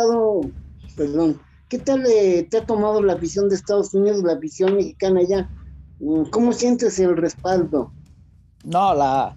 perdón, 0.97 1.41
¿qué 1.69 1.79
tal 1.79 2.05
eh, 2.07 2.47
te 2.51 2.59
ha 2.59 2.67
tomado 2.67 3.01
la 3.01 3.15
visión 3.15 3.49
de 3.49 3.55
Estados 3.55 3.95
Unidos, 3.95 4.23
la 4.25 4.35
visión 4.35 4.75
mexicana 4.75 5.23
ya? 5.23 5.49
Mm, 6.01 6.25
¿Cómo 6.31 6.53
sientes 6.53 6.99
el 6.99 7.17
respaldo? 7.17 7.93
No, 8.65 8.95
la, 8.95 9.37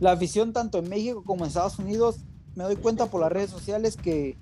la 0.00 0.14
visión 0.14 0.52
tanto 0.52 0.78
en 0.78 0.88
México 0.88 1.22
como 1.24 1.44
en 1.44 1.48
Estados 1.48 1.78
Unidos, 1.78 2.16
me 2.54 2.64
doy 2.64 2.76
cuenta 2.76 3.06
por 3.06 3.20
las 3.20 3.30
redes 3.30 3.50
sociales 3.50 3.96
que 3.96 4.36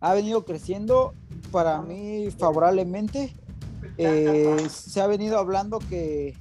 ha 0.00 0.14
venido 0.14 0.44
creciendo 0.44 1.14
para 1.50 1.80
mí 1.82 2.30
favorablemente 2.36 3.32
eh, 3.98 4.68
se 4.70 5.00
ha 5.00 5.06
venido 5.08 5.38
hablando 5.38 5.80
que 5.80 6.36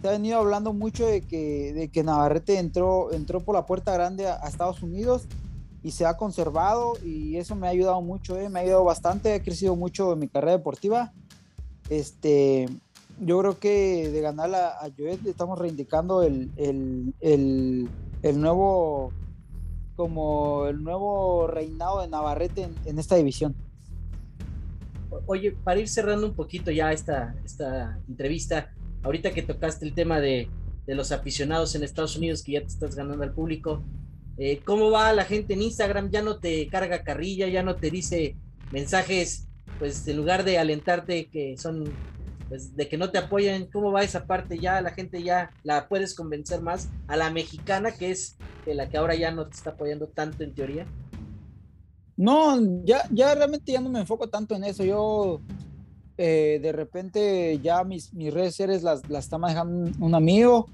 se 0.00 0.08
ha 0.08 0.12
venido 0.12 0.38
hablando 0.38 0.72
mucho 0.72 1.06
de 1.06 1.22
que, 1.22 1.72
de 1.72 1.88
que 1.88 2.04
Navarrete 2.04 2.58
entró, 2.58 3.12
entró 3.12 3.40
por 3.40 3.54
la 3.54 3.66
puerta 3.66 3.92
grande 3.94 4.28
a, 4.28 4.36
Estados 4.46 4.82
Unidos 4.82 5.24
y 5.82 5.90
se 5.90 6.06
ha 6.06 6.16
conservado 6.16 6.92
y 7.02 7.36
eso 7.36 7.56
me 7.56 7.66
ha 7.66 7.70
ayudado 7.70 8.00
mucho, 8.00 8.38
eh, 8.38 8.48
me 8.48 8.58
ha 8.58 8.62
ayudado 8.62 8.84
bastante, 8.84 9.32
ha 9.32 9.42
crecido 9.42 9.76
mucho 9.76 10.12
en 10.12 10.18
mi 10.20 10.28
carrera 10.28 10.58
deportiva. 10.58 11.12
Este, 11.88 12.68
yo 13.18 13.38
creo 13.40 13.58
que 13.58 14.10
de 14.10 14.20
ganar 14.20 14.54
a, 14.54 14.84
a 14.84 14.90
estamos 15.26 15.58
reivindicando 15.58 16.22
el, 16.22 16.50
el, 16.56 17.14
el, 17.20 17.88
el, 18.22 18.40
nuevo 18.40 19.10
como 19.96 20.66
el 20.66 20.84
nuevo 20.84 21.46
reinado 21.46 22.02
de 22.02 22.08
Navarrete 22.08 22.68
en 22.84 22.98
esta 22.98 23.16
división. 23.16 23.54
Oye, 25.26 25.52
para 25.52 25.80
ir 25.80 25.88
cerrando 25.88 26.26
un 26.26 26.34
poquito 26.34 26.70
ya 26.70 26.92
esta, 26.92 27.34
esta 27.44 27.98
entrevista, 28.08 28.72
ahorita 29.02 29.32
que 29.32 29.42
tocaste 29.42 29.86
el 29.86 29.94
tema 29.94 30.20
de, 30.20 30.50
los 30.86 31.12
aficionados 31.12 31.74
en 31.74 31.82
Estados 31.82 32.16
Unidos, 32.16 32.42
que 32.42 32.52
ya 32.52 32.60
te 32.60 32.66
estás 32.66 32.94
ganando 32.94 33.24
al 33.24 33.32
público, 33.32 33.82
eh, 34.36 34.60
¿cómo 34.64 34.90
va 34.90 35.14
la 35.14 35.24
gente 35.24 35.54
en 35.54 35.62
Instagram? 35.62 36.10
¿Ya 36.10 36.20
no 36.20 36.38
te 36.38 36.68
carga 36.68 37.02
carrilla? 37.02 37.48
¿Ya 37.48 37.62
no 37.62 37.76
te 37.76 37.90
dice 37.90 38.36
mensajes, 38.70 39.48
pues 39.78 40.06
en 40.06 40.18
lugar 40.18 40.44
de 40.44 40.58
alentarte 40.58 41.30
que 41.30 41.56
son, 41.56 41.84
pues 42.50 42.76
de 42.76 42.86
que 42.86 42.98
no 42.98 43.10
te 43.10 43.16
apoyan? 43.16 43.64
¿Cómo 43.72 43.92
va 43.92 44.02
esa 44.02 44.26
parte? 44.26 44.58
¿Ya 44.58 44.82
la 44.82 44.90
gente 44.90 45.22
ya 45.22 45.50
la 45.62 45.88
puedes 45.88 46.14
convencer 46.14 46.60
más 46.60 46.90
a 47.06 47.16
la 47.16 47.30
mexicana, 47.30 47.92
que 47.92 48.10
es 48.10 48.36
la 48.66 48.90
que 48.90 48.98
ahora 48.98 49.14
ya 49.14 49.30
no 49.30 49.46
te 49.46 49.56
está 49.56 49.70
apoyando 49.70 50.08
tanto 50.08 50.44
en 50.44 50.54
teoría? 50.54 50.86
No, 52.16 52.84
ya, 52.84 53.08
ya 53.10 53.34
realmente 53.34 53.72
ya 53.72 53.80
no 53.80 53.90
me 53.90 54.00
enfoco 54.00 54.28
tanto 54.28 54.54
en 54.54 54.64
eso. 54.64 54.84
Yo 54.84 55.40
eh, 56.16 56.60
de 56.62 56.72
repente 56.72 57.58
ya 57.62 57.82
mis, 57.84 58.12
mis 58.14 58.32
redes 58.32 58.52
sociales 58.54 58.82
las, 58.82 59.08
las 59.10 59.24
está 59.24 59.36
manejando 59.38 59.90
un 59.98 60.14
amigo 60.14 60.68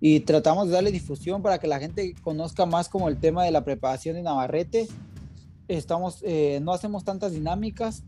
y 0.00 0.20
tratamos 0.20 0.66
de 0.66 0.72
darle 0.72 0.90
difusión 0.90 1.42
para 1.42 1.58
que 1.58 1.68
la 1.68 1.78
gente 1.78 2.14
conozca 2.22 2.66
más 2.66 2.88
como 2.88 3.08
el 3.08 3.18
tema 3.18 3.44
de 3.44 3.52
la 3.52 3.64
preparación 3.64 4.16
de 4.16 4.22
Navarrete. 4.22 4.88
Estamos, 5.68 6.20
eh, 6.22 6.58
no 6.62 6.72
hacemos 6.72 7.04
tantas 7.04 7.32
dinámicas. 7.32 8.02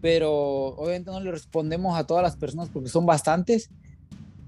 pero 0.00 0.32
obviamente 0.76 1.10
no 1.10 1.20
le 1.20 1.30
respondemos 1.30 1.96
a 1.98 2.06
todas 2.06 2.22
las 2.22 2.36
personas 2.36 2.68
porque 2.70 2.88
son 2.88 3.06
bastantes, 3.06 3.70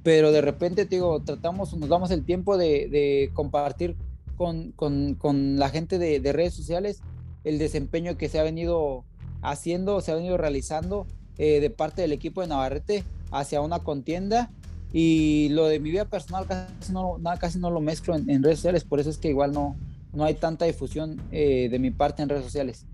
pero 0.02 0.32
de 0.32 0.40
repente, 0.40 0.86
te 0.86 0.96
digo, 0.96 1.20
tratamos, 1.22 1.76
nos 1.76 1.88
damos 1.88 2.10
el 2.10 2.24
tiempo 2.24 2.56
de, 2.56 2.88
de 2.88 3.30
compartir 3.34 3.96
con, 4.36 4.72
con, 4.72 5.14
con, 5.14 5.58
la 5.58 5.68
gente 5.68 5.98
de, 5.98 6.20
de, 6.20 6.32
redes 6.32 6.54
sociales 6.54 7.00
el 7.44 7.58
desempeño 7.58 8.16
que 8.16 8.28
se 8.28 8.38
ha 8.38 8.42
venido 8.42 9.04
haciendo, 9.42 10.00
se 10.00 10.12
ha 10.12 10.14
venido 10.14 10.36
realizando 10.36 11.06
eh, 11.38 11.60
de 11.60 11.70
parte 11.70 12.02
del 12.02 12.12
equipo 12.12 12.40
de 12.40 12.46
Navarrete 12.48 13.04
hacia 13.30 13.60
una 13.60 13.80
contienda 13.80 14.50
y 14.92 15.48
lo 15.50 15.66
de 15.66 15.80
mi 15.80 15.90
vida 15.90 16.04
personal 16.04 16.46
casi 16.46 16.92
no, 16.92 17.18
nada, 17.18 17.38
casi 17.38 17.58
no 17.58 17.70
lo 17.70 17.80
mezclo 17.80 18.14
en, 18.14 18.28
en, 18.28 18.42
redes 18.42 18.58
sociales, 18.58 18.84
por 18.84 19.00
eso 19.00 19.10
es 19.10 19.18
que 19.18 19.28
igual 19.28 19.52
no, 19.52 19.76
no 20.12 20.24
hay 20.24 20.34
tanta 20.34 20.66
difusión 20.66 21.20
eh, 21.32 21.68
de 21.70 21.78
mi 21.78 21.90
parte 21.90 22.22
en 22.22 22.28
redes 22.28 22.44
sociales. 22.44 22.86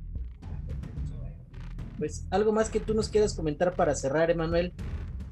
Pues 1.98 2.26
algo 2.30 2.52
más 2.52 2.70
que 2.70 2.78
tú 2.78 2.94
nos 2.94 3.08
quieras 3.08 3.34
comentar 3.34 3.74
para 3.74 3.94
cerrar, 3.94 4.30
Emanuel. 4.30 4.72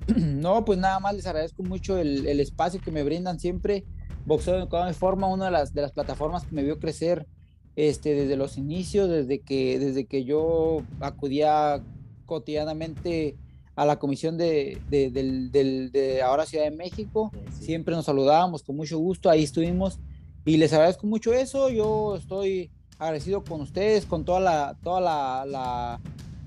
No, 0.16 0.64
pues 0.64 0.78
nada 0.78 1.00
más 1.00 1.16
les 1.16 1.26
agradezco 1.26 1.64
mucho 1.64 1.98
el, 1.98 2.28
el 2.28 2.38
espacio 2.38 2.80
que 2.80 2.92
me 2.92 3.02
brindan 3.02 3.40
siempre. 3.40 3.84
Boxeo 4.26 4.60
de 4.60 4.68
cada 4.68 4.92
forma, 4.92 5.28
una 5.28 5.46
de 5.46 5.50
las, 5.52 5.72
de 5.72 5.82
las 5.82 5.92
plataformas 5.92 6.44
que 6.44 6.54
me 6.54 6.62
vio 6.62 6.78
crecer 6.78 7.26
este, 7.76 8.14
desde 8.14 8.36
los 8.36 8.58
inicios, 8.58 9.08
desde 9.08 9.40
que, 9.40 9.78
desde 9.78 10.06
que 10.06 10.24
yo 10.24 10.82
acudía 11.00 11.82
cotidianamente 12.26 13.36
a 13.76 13.84
la 13.84 13.98
comisión 13.98 14.36
de, 14.36 14.78
de, 14.88 15.10
de, 15.10 15.90
de, 15.90 16.22
ahora 16.22 16.46
Ciudad 16.46 16.64
de 16.64 16.70
México. 16.70 17.30
Sí. 17.58 17.66
Siempre 17.66 17.94
nos 17.94 18.06
saludábamos 18.06 18.62
con 18.62 18.76
mucho 18.76 18.98
gusto, 18.98 19.30
ahí 19.30 19.44
estuvimos 19.44 20.00
y 20.44 20.56
les 20.56 20.72
agradezco 20.72 21.06
mucho 21.06 21.32
eso. 21.32 21.68
Yo 21.68 22.16
estoy 22.16 22.70
agradecido 22.98 23.44
con 23.44 23.60
ustedes, 23.60 24.06
con 24.06 24.24
toda 24.24 24.40
la, 24.40 24.76
toda 24.82 25.00
la, 25.00 25.44
la 25.46 26.00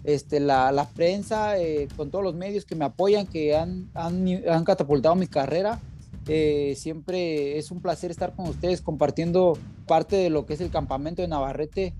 este, 0.03 0.39
la, 0.39 0.71
la 0.71 0.87
prensa, 0.89 1.59
eh, 1.59 1.87
con 1.95 2.09
todos 2.09 2.23
los 2.23 2.33
medios 2.33 2.65
que 2.65 2.75
me 2.75 2.85
apoyan, 2.85 3.27
que 3.27 3.55
han, 3.55 3.89
han, 3.93 4.25
han 4.49 4.63
catapultado 4.63 5.15
mi 5.15 5.27
carrera. 5.27 5.79
Eh, 6.27 6.75
siempre 6.77 7.57
es 7.57 7.71
un 7.71 7.81
placer 7.81 8.11
estar 8.11 8.35
con 8.35 8.47
ustedes 8.47 8.81
compartiendo 8.81 9.57
parte 9.87 10.15
de 10.15 10.29
lo 10.29 10.45
que 10.45 10.53
es 10.53 10.61
el 10.61 10.69
campamento 10.69 11.21
de 11.21 11.27
Navarrete 11.27 11.93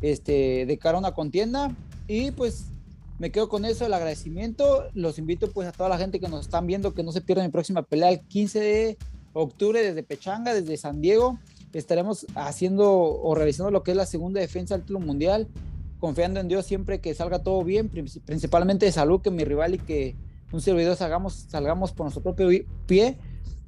este, 0.00 0.66
de 0.66 0.78
cara 0.78 0.96
a 0.96 1.00
una 1.00 1.12
contienda. 1.12 1.74
Y 2.08 2.30
pues 2.30 2.66
me 3.18 3.30
quedo 3.30 3.48
con 3.48 3.64
eso, 3.64 3.86
el 3.86 3.94
agradecimiento. 3.94 4.84
Los 4.94 5.18
invito 5.18 5.50
pues 5.50 5.68
a 5.68 5.72
toda 5.72 5.88
la 5.88 5.98
gente 5.98 6.20
que 6.20 6.28
nos 6.28 6.42
están 6.46 6.66
viendo 6.66 6.94
que 6.94 7.02
no 7.02 7.12
se 7.12 7.20
pierdan 7.20 7.46
mi 7.46 7.52
próxima 7.52 7.82
pelea 7.82 8.10
el 8.10 8.20
15 8.20 8.60
de 8.60 8.98
octubre 9.32 9.82
desde 9.82 10.02
Pechanga, 10.02 10.54
desde 10.54 10.76
San 10.76 11.00
Diego. 11.00 11.38
Estaremos 11.72 12.26
haciendo 12.34 12.92
o 12.92 13.34
realizando 13.34 13.70
lo 13.70 13.82
que 13.82 13.90
es 13.90 13.96
la 13.96 14.06
segunda 14.06 14.40
defensa 14.40 14.74
del 14.74 14.82
título 14.82 15.00
mundial 15.00 15.48
confiando 15.98 16.40
en 16.40 16.48
Dios 16.48 16.66
siempre 16.66 17.00
que 17.00 17.14
salga 17.14 17.42
todo 17.42 17.64
bien, 17.64 17.88
principalmente 17.88 18.86
de 18.86 18.92
salud, 18.92 19.20
que 19.20 19.30
mi 19.30 19.44
rival 19.44 19.74
y 19.74 19.78
que 19.78 20.14
un 20.52 20.60
servidor 20.60 20.96
salgamos, 20.96 21.46
salgamos 21.48 21.92
por 21.92 22.04
nuestro 22.04 22.22
propio 22.22 22.48
pie 22.86 23.18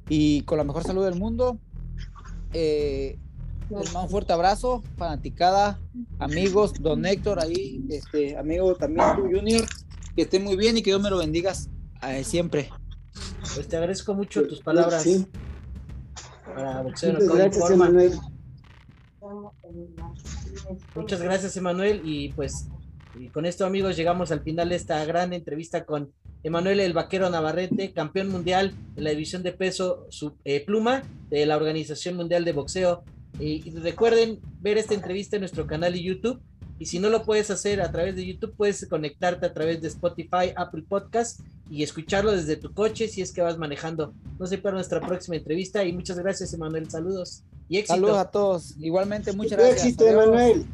y 0.09 0.41
con 0.41 0.57
la 0.57 0.63
mejor 0.63 0.83
salud 0.83 1.05
del 1.05 1.15
mundo. 1.15 1.59
Eh, 2.53 3.17
les 3.69 3.93
mando 3.93 4.01
un 4.01 4.09
fuerte 4.09 4.33
abrazo, 4.33 4.83
fanaticada, 4.97 5.79
amigos, 6.17 6.73
don 6.81 7.05
Héctor, 7.05 7.39
ahí, 7.39 7.85
este 7.89 8.35
amigo 8.35 8.75
también 8.75 9.05
tú, 9.15 9.21
Junior, 9.23 9.65
que 10.15 10.23
esté 10.23 10.39
muy 10.39 10.55
bien 10.55 10.77
y 10.77 10.81
que 10.81 10.89
Dios 10.89 11.01
me 11.01 11.11
lo 11.11 11.19
bendigas 11.19 11.69
eh, 12.07 12.23
siempre. 12.23 12.69
Pues 13.53 13.67
te 13.67 13.77
agradezco 13.77 14.15
mucho 14.15 14.47
tus 14.47 14.61
palabras. 14.61 15.03
Sí. 15.03 15.27
Para 16.55 16.81
boxeo 16.81 17.15
gracias, 17.19 17.69
Emanuel. 17.69 18.19
Muchas 20.95 21.21
gracias, 21.21 21.55
Emanuel. 21.55 22.01
Y 22.03 22.29
pues 22.33 22.67
y 23.19 23.27
con 23.27 23.45
esto, 23.45 23.65
amigos, 23.65 23.97
llegamos 23.97 24.31
al 24.31 24.41
final 24.41 24.69
de 24.69 24.75
esta 24.75 25.03
gran 25.05 25.33
entrevista 25.33 25.85
con 25.85 26.13
Emanuel 26.43 26.79
el 26.79 26.93
Vaquero 26.93 27.29
Navarrete, 27.29 27.91
campeón 27.91 28.29
mundial 28.29 28.73
de 28.95 29.01
la 29.01 29.09
división 29.09 29.43
de 29.43 29.51
peso 29.51 30.05
su, 30.09 30.33
eh, 30.45 30.63
pluma 30.65 31.03
de 31.29 31.45
la 31.45 31.57
Organización 31.57 32.15
Mundial 32.15 32.45
de 32.45 32.53
Boxeo. 32.53 33.03
Y, 33.39 33.67
y, 33.67 33.71
recuerden 33.71 34.39
ver 34.61 34.77
esta 34.77 34.93
entrevista 34.93 35.35
en 35.35 35.41
nuestro 35.41 35.67
canal 35.67 35.93
de 35.93 36.03
YouTube. 36.03 36.41
Y 36.79 36.85
si 36.85 36.99
no 36.99 37.09
lo 37.09 37.23
puedes 37.23 37.51
hacer 37.51 37.81
a 37.81 37.91
través 37.91 38.15
de 38.15 38.25
YouTube, 38.25 38.53
puedes 38.55 38.87
conectarte 38.87 39.45
a 39.45 39.53
través 39.53 39.81
de 39.81 39.89
Spotify, 39.89 40.53
Apple 40.55 40.83
Podcast 40.87 41.41
y 41.69 41.83
escucharlo 41.83 42.31
desde 42.31 42.55
tu 42.55 42.73
coche 42.73 43.09
si 43.09 43.21
es 43.21 43.33
que 43.33 43.41
vas 43.41 43.57
manejando. 43.57 44.13
No 44.39 44.47
se 44.47 44.57
para 44.57 44.75
nuestra 44.75 45.01
próxima 45.01 45.35
entrevista 45.35 45.83
y 45.83 45.91
muchas 45.91 46.17
gracias, 46.17 46.53
Emanuel. 46.53 46.89
Saludos 46.89 47.43
y 47.67 47.77
éxito. 47.77 47.95
Saludos 47.95 48.17
a 48.17 48.31
todos. 48.31 48.75
Igualmente, 48.79 49.33
muchas 49.33 49.59
gracias. 49.59 49.85
Éxito, 49.85 50.07
Emanuel. 50.07 50.65